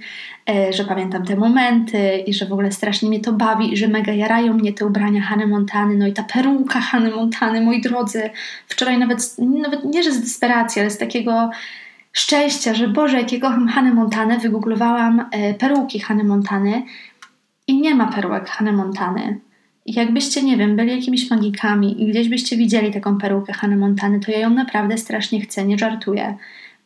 e, 0.50 0.74
że 0.74 0.86
pamiętam 0.86 1.26
te 1.26 1.36
momenty 1.36 2.24
i 2.28 2.34
że 2.34 2.46
w 2.46 2.54
ogóle 2.54 2.72
strasznie 2.72 3.10
mnie 3.10 3.20
to 3.20 3.34
bawi 3.34 3.74
i 3.74 3.78
że 3.78 3.88
mega 3.88 4.14
jarają 4.14 4.54
mnie 4.54 4.74
te 4.74 4.86
ubrania 4.86 5.22
Hany 5.22 5.48
Montany, 5.48 5.96
no 5.96 6.08
i 6.08 6.14
ta 6.14 6.24
peruka 6.24 6.80
Hany 6.82 7.12
Montany, 7.12 7.62
moi 7.62 7.82
drodzy. 7.82 8.30
Wczoraj 8.68 8.98
nawet, 8.98 9.36
nawet 9.38 9.86
nie, 9.86 10.04
że 10.04 10.12
z 10.12 10.22
desperacji, 10.22 10.82
ale 10.82 10.90
z 10.90 10.98
takiego 10.98 11.50
szczęścia, 12.14 12.74
że 12.74 12.88
Boże, 12.88 13.18
jakiego 13.18 13.48
kocham 13.48 13.68
Hany 13.68 13.94
Montanę, 13.94 14.38
wygooglowałam 14.38 15.26
e, 15.32 15.54
peruki 15.54 16.00
Hany 16.00 16.24
Montany 16.24 16.84
i 17.70 17.82
nie 17.82 17.96
ma 17.96 18.08
perułek 18.12 18.50
Hany 18.50 18.74
Montany 18.74 19.40
jakbyście, 19.96 20.44
nie 20.44 20.58
wiem, 20.58 20.76
byli 20.76 20.96
jakimiś 20.96 21.30
magikami 21.30 22.04
i 22.04 22.08
gdzieś 22.12 22.30
byście 22.30 22.58
widzieli 22.58 22.94
taką 22.94 23.18
perukę 23.18 23.54
Hany 23.54 23.78
Montany, 23.78 24.20
to 24.20 24.32
ja 24.32 24.40
ją 24.40 24.50
naprawdę 24.50 24.98
strasznie 24.98 25.42
chcę, 25.42 25.66
nie 25.66 25.78
żartuję. 25.78 26.38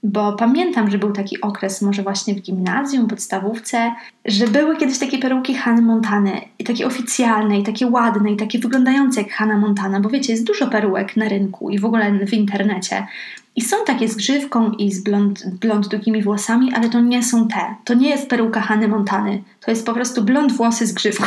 Bo 0.04 0.34
pamiętam, 0.34 0.92
że 0.92 0.98
był 0.98 1.12
taki 1.12 1.42
okres, 1.42 1.82
może 1.82 2.04
właśnie 2.04 2.36
w 2.36 2.42
gimnazjum, 2.42 3.08
podstawówce, 3.08 3.92
że 4.26 4.48
były 4.48 4.78
kiedyś 4.78 5.00
takie 5.00 5.18
peruki 5.18 5.54
Hany 5.54 5.82
Montany, 5.82 6.42
i 6.60 6.64
takie 6.64 6.88
oficjalne, 6.88 7.60
i 7.60 7.64
takie 7.64 7.88
ładne, 7.88 8.32
i 8.32 8.38
takie 8.38 8.60
wyglądające 8.60 9.22
jak 9.22 9.32
Hanna 9.32 9.58
Montana, 9.58 10.00
bo 10.00 10.10
wiecie, 10.10 10.34
jest 10.34 10.48
dużo 10.48 10.68
perułek 10.68 11.18
na 11.18 11.30
rynku 11.30 11.70
i 11.70 11.80
w 11.80 11.86
ogóle 11.86 12.26
w 12.28 12.34
internecie. 12.34 13.08
I 13.56 13.62
są 13.62 13.78
takie 13.86 14.08
z 14.08 14.16
grzywką 14.16 14.72
i 14.72 14.92
z 14.92 15.04
blond, 15.04 15.48
blond 15.48 15.88
długimi 15.88 16.24
włosami, 16.24 16.74
ale 16.74 16.90
to 16.90 17.02
nie 17.02 17.24
są 17.24 17.48
te. 17.48 17.76
To 17.84 17.94
nie 17.94 18.10
jest 18.10 18.30
peruka 18.30 18.62
Hany 18.62 18.88
Montany. 18.88 19.44
To 19.62 19.72
jest 19.72 19.86
po 19.86 19.94
prostu 19.94 20.24
blond 20.24 20.52
włosy 20.52 20.88
z 20.88 20.94
grzywką. 20.94 21.26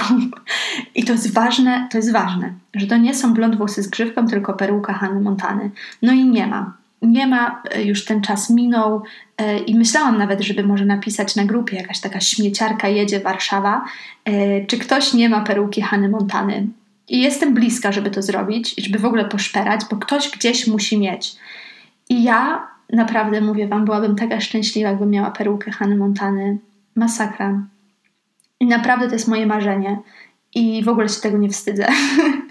I 0.94 1.04
to 1.04 1.12
jest 1.12 1.32
ważne, 1.32 1.88
to 1.90 1.98
jest 1.98 2.12
ważne, 2.12 2.52
że 2.74 2.86
to 2.86 2.96
nie 2.96 3.14
są 3.14 3.34
blond 3.34 3.56
włosy 3.56 3.82
z 3.82 3.88
grzywką, 3.88 4.26
tylko 4.26 4.54
peruka 4.54 4.92
Hany 4.92 5.20
Montany. 5.20 5.70
No 6.02 6.12
i 6.12 6.24
nie 6.24 6.46
ma. 6.46 6.72
Nie 7.02 7.26
ma, 7.26 7.62
e, 7.70 7.82
już 7.82 8.04
ten 8.04 8.20
czas 8.20 8.50
minął 8.50 9.02
e, 9.38 9.58
i 9.58 9.74
myślałam 9.74 10.18
nawet, 10.18 10.40
żeby 10.40 10.62
może 10.62 10.84
napisać 10.84 11.36
na 11.36 11.44
grupie 11.44 11.76
jakaś 11.76 12.00
taka 12.00 12.20
śmieciarka 12.20 12.88
jedzie 12.88 13.20
Warszawa, 13.20 13.84
e, 14.24 14.66
czy 14.66 14.78
ktoś 14.78 15.14
nie 15.14 15.28
ma 15.28 15.40
peruki 15.40 15.82
Hany 15.82 16.08
Montany. 16.08 16.66
I 17.08 17.20
jestem 17.20 17.54
bliska, 17.54 17.92
żeby 17.92 18.10
to 18.10 18.22
zrobić, 18.22 18.74
żeby 18.78 18.98
w 18.98 19.04
ogóle 19.04 19.24
poszperać, 19.24 19.80
bo 19.90 19.96
ktoś 19.96 20.30
gdzieś 20.30 20.66
musi 20.66 20.98
mieć. 20.98 21.36
I 22.08 22.22
ja 22.22 22.68
naprawdę 22.92 23.40
mówię 23.40 23.68
Wam, 23.68 23.84
byłabym 23.84 24.16
taka 24.16 24.40
szczęśliwa, 24.40 24.88
jakbym 24.88 25.10
miała 25.10 25.30
perukę 25.30 25.70
Hany 25.70 25.96
Montany. 25.96 26.58
Masakra. 26.94 27.62
I 28.60 28.66
naprawdę 28.66 29.06
to 29.06 29.12
jest 29.12 29.28
moje 29.28 29.46
marzenie. 29.46 29.98
I 30.54 30.84
w 30.84 30.88
ogóle 30.88 31.08
się 31.08 31.20
tego 31.20 31.38
nie 31.38 31.48
wstydzę. 31.48 31.86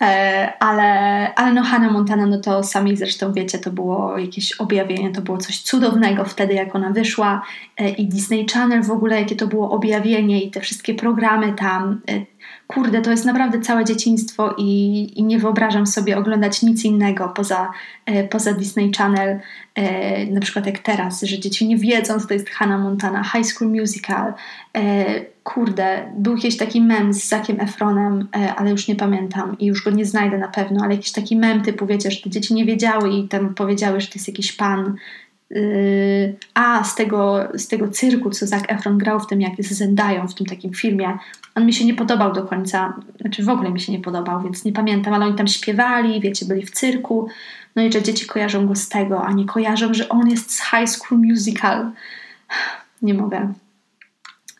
E, 0.00 0.52
ale, 0.60 1.34
ale 1.34 1.52
no 1.52 1.62
Hannah 1.62 1.92
Montana, 1.92 2.26
no 2.26 2.40
to 2.40 2.62
sami 2.62 2.96
zresztą 2.96 3.32
wiecie, 3.32 3.58
to 3.58 3.70
było 3.70 4.18
jakieś 4.18 4.52
objawienie, 4.52 5.12
to 5.12 5.20
było 5.22 5.38
coś 5.38 5.62
cudownego 5.62 6.24
wtedy, 6.24 6.54
jak 6.54 6.74
ona 6.74 6.90
wyszła. 6.90 7.42
E, 7.76 7.90
i 7.90 8.06
Disney 8.06 8.46
Channel 8.52 8.82
w 8.82 8.90
ogóle, 8.90 9.20
jakie 9.20 9.36
to 9.36 9.46
było 9.46 9.70
objawienie 9.70 10.42
i 10.42 10.50
te 10.50 10.60
wszystkie 10.60 10.94
programy 10.94 11.52
tam. 11.52 12.00
E, 12.10 12.24
kurde, 12.66 13.02
to 13.02 13.10
jest 13.10 13.24
naprawdę 13.24 13.60
całe 13.60 13.84
dzieciństwo 13.84 14.54
i, 14.58 15.12
i 15.20 15.24
nie 15.24 15.38
wyobrażam 15.38 15.86
sobie 15.86 16.18
oglądać 16.18 16.62
nic 16.62 16.84
innego 16.84 17.28
poza, 17.28 17.70
poza 18.30 18.52
Disney 18.52 18.92
Channel, 18.98 19.40
na 20.30 20.40
przykład 20.40 20.66
jak 20.66 20.78
teraz, 20.78 21.22
że 21.22 21.38
dzieci 21.38 21.68
nie 21.68 21.76
wiedzą, 21.76 22.20
co 22.20 22.26
to 22.26 22.34
jest 22.34 22.50
Hannah 22.50 22.82
Montana, 22.82 23.24
High 23.24 23.46
School 23.46 23.70
Musical, 23.70 24.32
kurde, 25.46 26.12
był 26.16 26.36
jakiś 26.36 26.56
taki 26.56 26.80
mem 26.80 27.14
z 27.14 27.28
Zakiem 27.28 27.60
Efronem, 27.60 28.28
e, 28.36 28.54
ale 28.54 28.70
już 28.70 28.88
nie 28.88 28.96
pamiętam 28.96 29.58
i 29.58 29.66
już 29.66 29.84
go 29.84 29.90
nie 29.90 30.04
znajdę 30.04 30.38
na 30.38 30.48
pewno, 30.48 30.84
ale 30.84 30.94
jakiś 30.94 31.12
taki 31.12 31.36
mem 31.36 31.62
typu, 31.62 31.86
wiecie, 31.86 32.10
że 32.10 32.22
te 32.22 32.30
dzieci 32.30 32.54
nie 32.54 32.64
wiedziały 32.64 33.10
i 33.10 33.28
tam 33.28 33.54
powiedziały, 33.54 34.00
że 34.00 34.06
to 34.06 34.12
jest 34.14 34.28
jakiś 34.28 34.52
pan. 34.52 34.96
Yy, 35.50 36.36
a 36.54 36.84
z 36.84 36.94
tego, 36.94 37.48
z 37.54 37.68
tego 37.68 37.88
cyrku, 37.88 38.30
co 38.30 38.46
Zac 38.46 38.62
Efron 38.68 38.98
grał 38.98 39.20
w 39.20 39.26
tym, 39.26 39.40
jak 39.40 39.52
z 39.58 39.72
Zendają 39.72 40.28
w 40.28 40.34
tym 40.34 40.46
takim 40.46 40.72
filmie, 40.72 41.18
on 41.54 41.66
mi 41.66 41.72
się 41.72 41.84
nie 41.84 41.94
podobał 41.94 42.32
do 42.32 42.42
końca, 42.42 42.94
znaczy 43.20 43.42
w 43.42 43.48
ogóle 43.48 43.70
mi 43.70 43.80
się 43.80 43.92
nie 43.92 44.00
podobał, 44.00 44.42
więc 44.42 44.64
nie 44.64 44.72
pamiętam, 44.72 45.14
ale 45.14 45.26
oni 45.26 45.34
tam 45.34 45.46
śpiewali, 45.46 46.20
wiecie, 46.20 46.46
byli 46.46 46.66
w 46.66 46.70
cyrku, 46.70 47.28
no 47.76 47.82
i 47.82 47.92
że 47.92 48.02
dzieci 48.02 48.26
kojarzą 48.26 48.66
go 48.66 48.74
z 48.74 48.88
tego, 48.88 49.24
a 49.24 49.32
nie 49.32 49.44
kojarzą, 49.44 49.94
że 49.94 50.08
on 50.08 50.30
jest 50.30 50.50
z 50.50 50.62
High 50.70 50.88
School 50.88 51.20
Musical. 51.20 51.90
Nie 53.02 53.14
mogę. 53.14 53.52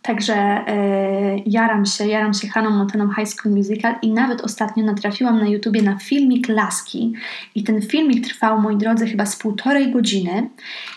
Także 0.07 0.35
e, 0.35 1.39
jaram 1.47 1.87
się, 1.87 2.07
jaram 2.07 2.35
się 2.35 2.49
Haną 2.49 2.71
Montaną 2.71 3.09
High 3.15 3.29
School 3.29 3.55
Musical 3.55 3.95
i 4.03 4.13
nawet 4.13 4.41
ostatnio 4.41 4.85
natrafiłam 4.85 5.39
na 5.39 5.49
YouTubie 5.49 5.83
na 5.83 5.99
filmik 5.99 6.49
Laski 6.49 7.13
i 7.55 7.65
ten 7.65 7.83
filmik 7.83 8.29
trwał, 8.29 8.61
moi 8.61 8.77
drodzy, 8.77 9.07
chyba 9.07 9.27
z 9.27 9.37
półtorej 9.37 9.93
godziny 9.93 10.51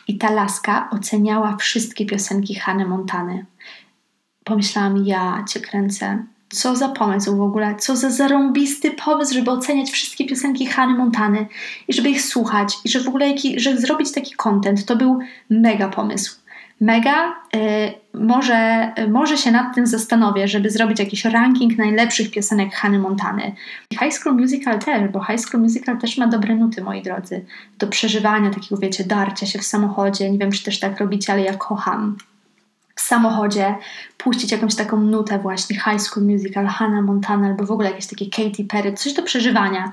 i 0.07 0.17
ta 0.17 0.31
Laska 0.31 0.89
oceniała 0.91 1.55
wszystkie 1.55 2.05
piosenki 2.05 2.55
Hany 2.55 2.85
Montany. 2.85 3.45
Pomyślałam, 4.43 5.05
ja 5.05 5.45
cię 5.49 5.59
kręcę. 5.59 6.23
Co 6.49 6.75
za 6.75 6.89
pomysł 6.89 7.37
w 7.37 7.41
ogóle, 7.41 7.75
co 7.75 7.95
za 7.95 8.11
zarąbisty 8.11 8.91
pomysł, 8.91 9.33
żeby 9.33 9.51
oceniać 9.51 9.89
wszystkie 9.89 10.25
piosenki 10.25 10.65
Hany 10.65 10.97
Montany 10.97 11.47
i 11.87 11.93
żeby 11.93 12.09
ich 12.09 12.21
słuchać 12.21 12.77
i 12.85 12.89
że 12.89 12.99
w 12.99 13.07
ogóle 13.07 13.27
jaki, 13.27 13.59
że 13.59 13.77
zrobić 13.77 14.11
taki 14.11 14.35
content. 14.35 14.85
To 14.85 14.95
był 14.95 15.19
mega 15.49 15.87
pomysł 15.87 16.39
mega. 16.81 17.35
Y, 17.55 17.59
może, 18.13 18.91
może 19.09 19.37
się 19.37 19.51
nad 19.51 19.75
tym 19.75 19.87
zastanowię, 19.87 20.47
żeby 20.47 20.69
zrobić 20.69 20.99
jakiś 20.99 21.25
ranking 21.25 21.77
najlepszych 21.77 22.31
piosenek 22.31 22.73
Hany 22.73 22.99
Montany. 22.99 23.55
High 23.99 24.13
School 24.13 24.35
Musical 24.35 24.79
też, 24.79 25.11
bo 25.11 25.23
High 25.23 25.39
School 25.39 25.63
Musical 25.63 25.97
też 25.97 26.17
ma 26.17 26.27
dobre 26.27 26.55
nuty, 26.55 26.83
moi 26.83 27.01
drodzy, 27.01 27.45
do 27.79 27.87
przeżywania 27.87 28.49
takiego, 28.49 28.77
wiecie, 28.77 29.03
darcia 29.03 29.45
się 29.45 29.59
w 29.59 29.63
samochodzie. 29.63 30.31
Nie 30.31 30.37
wiem, 30.37 30.51
czy 30.51 30.63
też 30.63 30.79
tak 30.79 30.99
robicie, 30.99 31.33
ale 31.33 31.41
ja 31.41 31.53
kocham 31.53 32.17
w 32.99 33.01
samochodzie 33.01 33.75
puścić 34.17 34.51
jakąś 34.51 34.75
taką 34.75 35.01
nutę 35.01 35.39
właśnie 35.39 35.75
High 35.75 36.01
School 36.01 36.25
Musical, 36.25 36.67
Hannah 36.67 37.05
Montana 37.05 37.47
albo 37.47 37.65
w 37.65 37.71
ogóle 37.71 37.89
jakieś 37.89 38.07
takie 38.07 38.25
Katy 38.29 38.63
Perry, 38.63 38.93
coś 38.93 39.13
do 39.13 39.23
przeżywania 39.23 39.91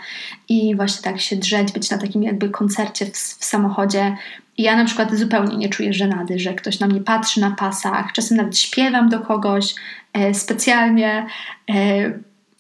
i 0.49 0.77
właśnie 0.77 1.03
tak 1.03 1.21
się 1.21 1.37
drzeć, 1.37 1.73
być 1.73 1.91
na 1.91 1.99
takim 1.99 2.23
jakby 2.23 2.51
koncercie 2.51 3.07
w, 3.07 3.13
w 3.13 3.45
samochodzie. 3.45 4.17
Ja 4.59 4.77
na 4.77 4.85
przykład 4.85 5.15
zupełnie 5.15 5.57
nie 5.57 5.69
czuję 5.69 5.93
żenady, 5.93 6.39
że 6.39 6.55
ktoś 6.55 6.81
na 6.81 6.87
mnie 6.87 7.01
patrzy 7.01 7.41
na 7.41 7.51
pasach, 7.51 8.13
czasem 8.13 8.37
nawet 8.37 8.59
śpiewam 8.59 9.09
do 9.09 9.21
kogoś 9.21 9.75
e, 10.13 10.35
specjalnie. 10.35 11.27
E, 11.71 11.75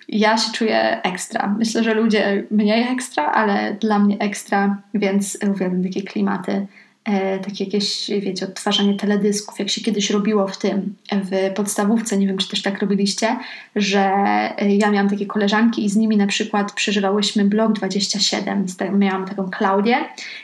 ja 0.08 0.36
się 0.36 0.52
czuję 0.52 1.02
ekstra. 1.02 1.54
Myślę, 1.58 1.84
że 1.84 1.94
ludzie 1.94 2.44
mniej 2.50 2.92
ekstra, 2.92 3.24
ale 3.24 3.74
dla 3.80 3.98
mnie 3.98 4.18
ekstra, 4.18 4.82
więc 4.94 5.38
uwielbiam 5.50 5.82
takie 5.82 6.02
klimaty 6.02 6.52
e, 6.52 6.66
takie 7.44 7.64
jakieś, 7.64 8.10
wiecie, 8.20 8.46
odtwarzanie 8.46 8.94
teledysków, 8.94 9.58
jak 9.58 9.70
się 9.70 9.80
kiedyś 9.80 10.10
robiło 10.10 10.48
w 10.48 10.58
tym, 10.58 10.94
w 11.12 11.54
podstawówce, 11.54 12.18
nie 12.18 12.26
wiem, 12.26 12.38
czy 12.38 12.48
też 12.48 12.62
tak 12.62 12.80
robiliście, 12.80 13.36
że 13.76 14.12
e, 14.56 14.76
ja 14.76 14.90
miałam 14.90 15.10
takie 15.10 15.26
koleżanki 15.26 15.84
i 15.84 15.88
z 15.88 15.96
nimi 15.96 16.16
na 16.16 16.26
przykład 16.26 16.72
przeżywałyśmy 16.72 17.44
blok 17.44 17.72
27. 17.72 18.66
Miałam 18.98 19.28
taką 19.28 19.50
Klaudię 19.50 19.96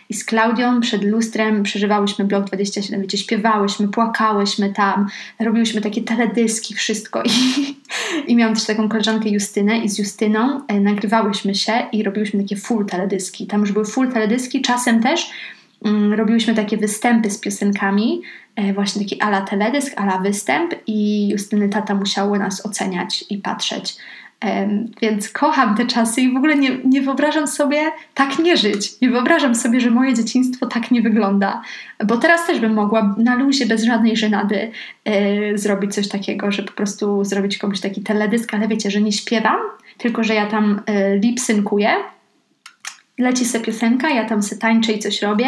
i 0.08 0.14
z 0.14 0.24
Klaudią 0.24 0.80
przed 0.80 1.04
lustrem 1.04 1.62
przeżywałyśmy 1.62 2.24
blok 2.24 2.44
27, 2.44 3.02
wiecie, 3.02 3.18
śpiewałyśmy, 3.18 3.88
płakałyśmy 3.88 4.72
tam, 4.72 5.08
robiłyśmy 5.40 5.80
takie 5.80 6.02
teledyski, 6.02 6.74
wszystko 6.74 7.22
i, 7.22 7.30
i 8.30 8.36
miałam 8.36 8.54
też 8.54 8.64
taką 8.64 8.88
koleżankę 8.88 9.28
Justynę 9.28 9.78
i 9.78 9.88
z 9.88 9.98
Justyną 9.98 10.60
e, 10.68 10.80
nagrywałyśmy 10.80 11.54
się 11.54 11.72
i 11.92 12.02
robiłyśmy 12.02 12.42
takie 12.42 12.56
full 12.56 12.86
teledyski. 12.86 13.46
Tam 13.46 13.60
już 13.60 13.72
były 13.72 13.84
full 13.84 14.12
teledyski, 14.12 14.62
czasem 14.62 15.02
też 15.02 15.30
robiłyśmy 16.16 16.54
takie 16.54 16.76
występy 16.76 17.30
z 17.30 17.40
piosenkami, 17.40 18.22
e, 18.56 18.72
właśnie 18.72 19.02
taki 19.02 19.20
ala 19.20 19.40
teledysk, 19.40 20.00
ala 20.00 20.18
występ 20.18 20.74
i 20.86 21.28
Justyny 21.28 21.68
tata 21.68 21.94
musiały 21.94 22.38
nas 22.38 22.66
oceniać 22.66 23.24
i 23.30 23.38
patrzeć. 23.38 23.96
Więc 25.02 25.28
kocham 25.28 25.76
te 25.76 25.86
czasy 25.86 26.20
i 26.20 26.32
w 26.32 26.36
ogóle 26.36 26.56
nie, 26.56 26.78
nie 26.84 27.02
wyobrażam 27.02 27.46
sobie 27.46 27.78
tak 28.14 28.38
nie 28.38 28.56
żyć. 28.56 29.00
Nie 29.00 29.10
wyobrażam 29.10 29.54
sobie, 29.54 29.80
że 29.80 29.90
moje 29.90 30.14
dzieciństwo 30.14 30.66
tak 30.66 30.90
nie 30.90 31.02
wygląda. 31.02 31.62
Bo 32.06 32.16
teraz 32.16 32.46
też 32.46 32.60
bym 32.60 32.74
mogła 32.74 33.14
na 33.18 33.34
luzie, 33.34 33.66
bez 33.66 33.84
żadnej 33.84 34.16
żenady 34.16 34.70
yy, 35.04 35.58
zrobić 35.58 35.94
coś 35.94 36.08
takiego, 36.08 36.52
że 36.52 36.62
po 36.62 36.72
prostu 36.72 37.24
zrobić 37.24 37.58
komuś 37.58 37.80
taki 37.80 38.02
teledysk, 38.02 38.54
ale 38.54 38.68
wiecie, 38.68 38.90
że 38.90 39.00
nie 39.00 39.12
śpiewam, 39.12 39.58
tylko 39.98 40.24
że 40.24 40.34
ja 40.34 40.46
tam 40.46 40.80
yy, 40.88 41.20
lip-synkuję 41.20 41.90
leci 43.22 43.44
se 43.44 43.60
piosenka, 43.60 44.10
ja 44.10 44.24
tam 44.24 44.42
se 44.42 44.56
tańczę 44.56 44.92
i 44.92 44.98
coś 44.98 45.22
robię. 45.22 45.46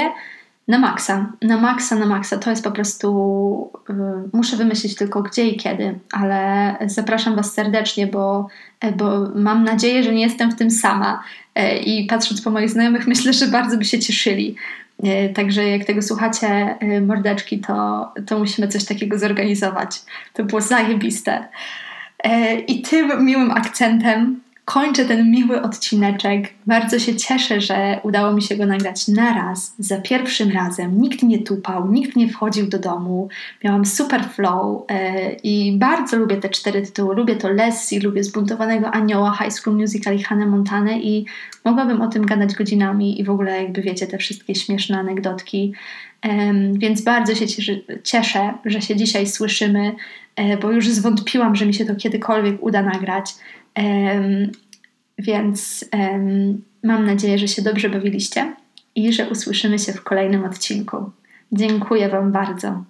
Na 0.68 0.78
maksa, 0.78 1.32
na 1.42 1.56
maksa, 1.56 1.96
na 1.96 2.06
maksa. 2.06 2.38
To 2.38 2.50
jest 2.50 2.64
po 2.64 2.70
prostu. 2.70 3.70
Yy, 3.88 3.94
muszę 4.32 4.56
wymyślić 4.56 4.94
tylko 4.94 5.22
gdzie 5.22 5.48
i 5.48 5.56
kiedy, 5.56 5.98
ale 6.12 6.76
zapraszam 6.86 7.36
Was 7.36 7.54
serdecznie, 7.54 8.06
bo, 8.06 8.48
e, 8.80 8.92
bo 8.92 9.30
mam 9.34 9.64
nadzieję, 9.64 10.02
że 10.02 10.14
nie 10.14 10.22
jestem 10.22 10.50
w 10.50 10.56
tym 10.56 10.70
sama. 10.70 11.22
Yy, 11.56 11.78
I 11.78 12.06
patrząc 12.06 12.42
po 12.42 12.50
moich 12.50 12.70
znajomych, 12.70 13.06
myślę, 13.14 13.32
że 13.32 13.46
bardzo 13.46 13.78
by 13.78 13.84
się 13.84 13.98
cieszyli. 13.98 14.56
Yy, 15.02 15.28
także 15.34 15.68
jak 15.68 15.84
tego 15.84 16.02
słuchacie, 16.02 16.78
mordeczki, 17.06 17.58
to, 17.58 18.08
to 18.26 18.38
musimy 18.38 18.68
coś 18.68 18.84
takiego 18.84 19.18
zorganizować. 19.18 20.02
To 20.32 20.44
było 20.44 20.60
zajebiste. 20.60 21.48
I 22.66 22.82
tym 22.82 23.24
miłym 23.24 23.50
akcentem 23.50 24.40
kończę 24.64 25.04
ten 25.04 25.30
miły 25.30 25.62
odcineczek. 25.62 26.50
Bardzo 26.66 26.98
się 26.98 27.16
cieszę, 27.16 27.60
że 27.60 28.00
udało 28.02 28.32
mi 28.32 28.42
się 28.42 28.56
go 28.56 28.66
nagrać 28.66 29.08
naraz, 29.08 29.74
za 29.78 30.00
pierwszym 30.00 30.50
razem. 30.52 31.00
Nikt 31.00 31.22
nie 31.22 31.38
tupał, 31.38 31.92
nikt 31.92 32.16
nie 32.16 32.28
wchodził 32.28 32.66
do 32.66 32.78
domu. 32.78 33.28
Miałam 33.64 33.84
super 33.84 34.24
flow 34.24 34.84
yy, 34.90 35.36
i 35.42 35.78
bardzo 35.78 36.16
lubię 36.16 36.36
te 36.36 36.48
cztery 36.48 36.82
tytuły. 36.82 37.14
Lubię 37.14 37.36
to 37.36 37.48
Lessie, 37.48 38.00
lubię 38.00 38.24
Zbuntowanego 38.24 38.90
Anioła, 38.90 39.38
High 39.42 39.52
School 39.52 39.76
Musical 39.76 40.16
i 40.16 40.22
Hannah 40.22 40.48
Montana 40.48 40.92
i 40.92 41.26
mogłabym 41.64 42.02
o 42.02 42.08
tym 42.08 42.26
gadać 42.26 42.54
godzinami 42.54 43.20
i 43.20 43.24
w 43.24 43.30
ogóle 43.30 43.62
jakby 43.62 43.82
wiecie, 43.82 44.06
te 44.06 44.18
wszystkie 44.18 44.54
śmieszne 44.54 44.98
anegdotki. 44.98 45.72
Więc 46.72 47.02
bardzo 47.02 47.34
się 47.34 47.46
cieszę, 47.46 47.72
cieszę, 48.02 48.54
że 48.64 48.82
się 48.82 48.96
dzisiaj 48.96 49.26
słyszymy, 49.26 49.92
yy, 50.38 50.56
bo 50.56 50.70
już 50.70 50.88
zwątpiłam, 50.88 51.56
że 51.56 51.66
mi 51.66 51.74
się 51.74 51.84
to 51.84 51.94
kiedykolwiek 51.94 52.62
uda 52.62 52.82
nagrać. 52.82 53.34
Więc 55.18 55.84
mam 56.82 57.06
nadzieję, 57.06 57.38
że 57.38 57.48
się 57.48 57.62
dobrze 57.62 57.88
bawiliście 57.88 58.56
i 58.94 59.12
że 59.12 59.30
usłyszymy 59.30 59.78
się 59.78 59.92
w 59.92 60.02
kolejnym 60.02 60.44
odcinku. 60.44 61.10
Dziękuję 61.52 62.08
Wam 62.08 62.32
bardzo. 62.32 62.84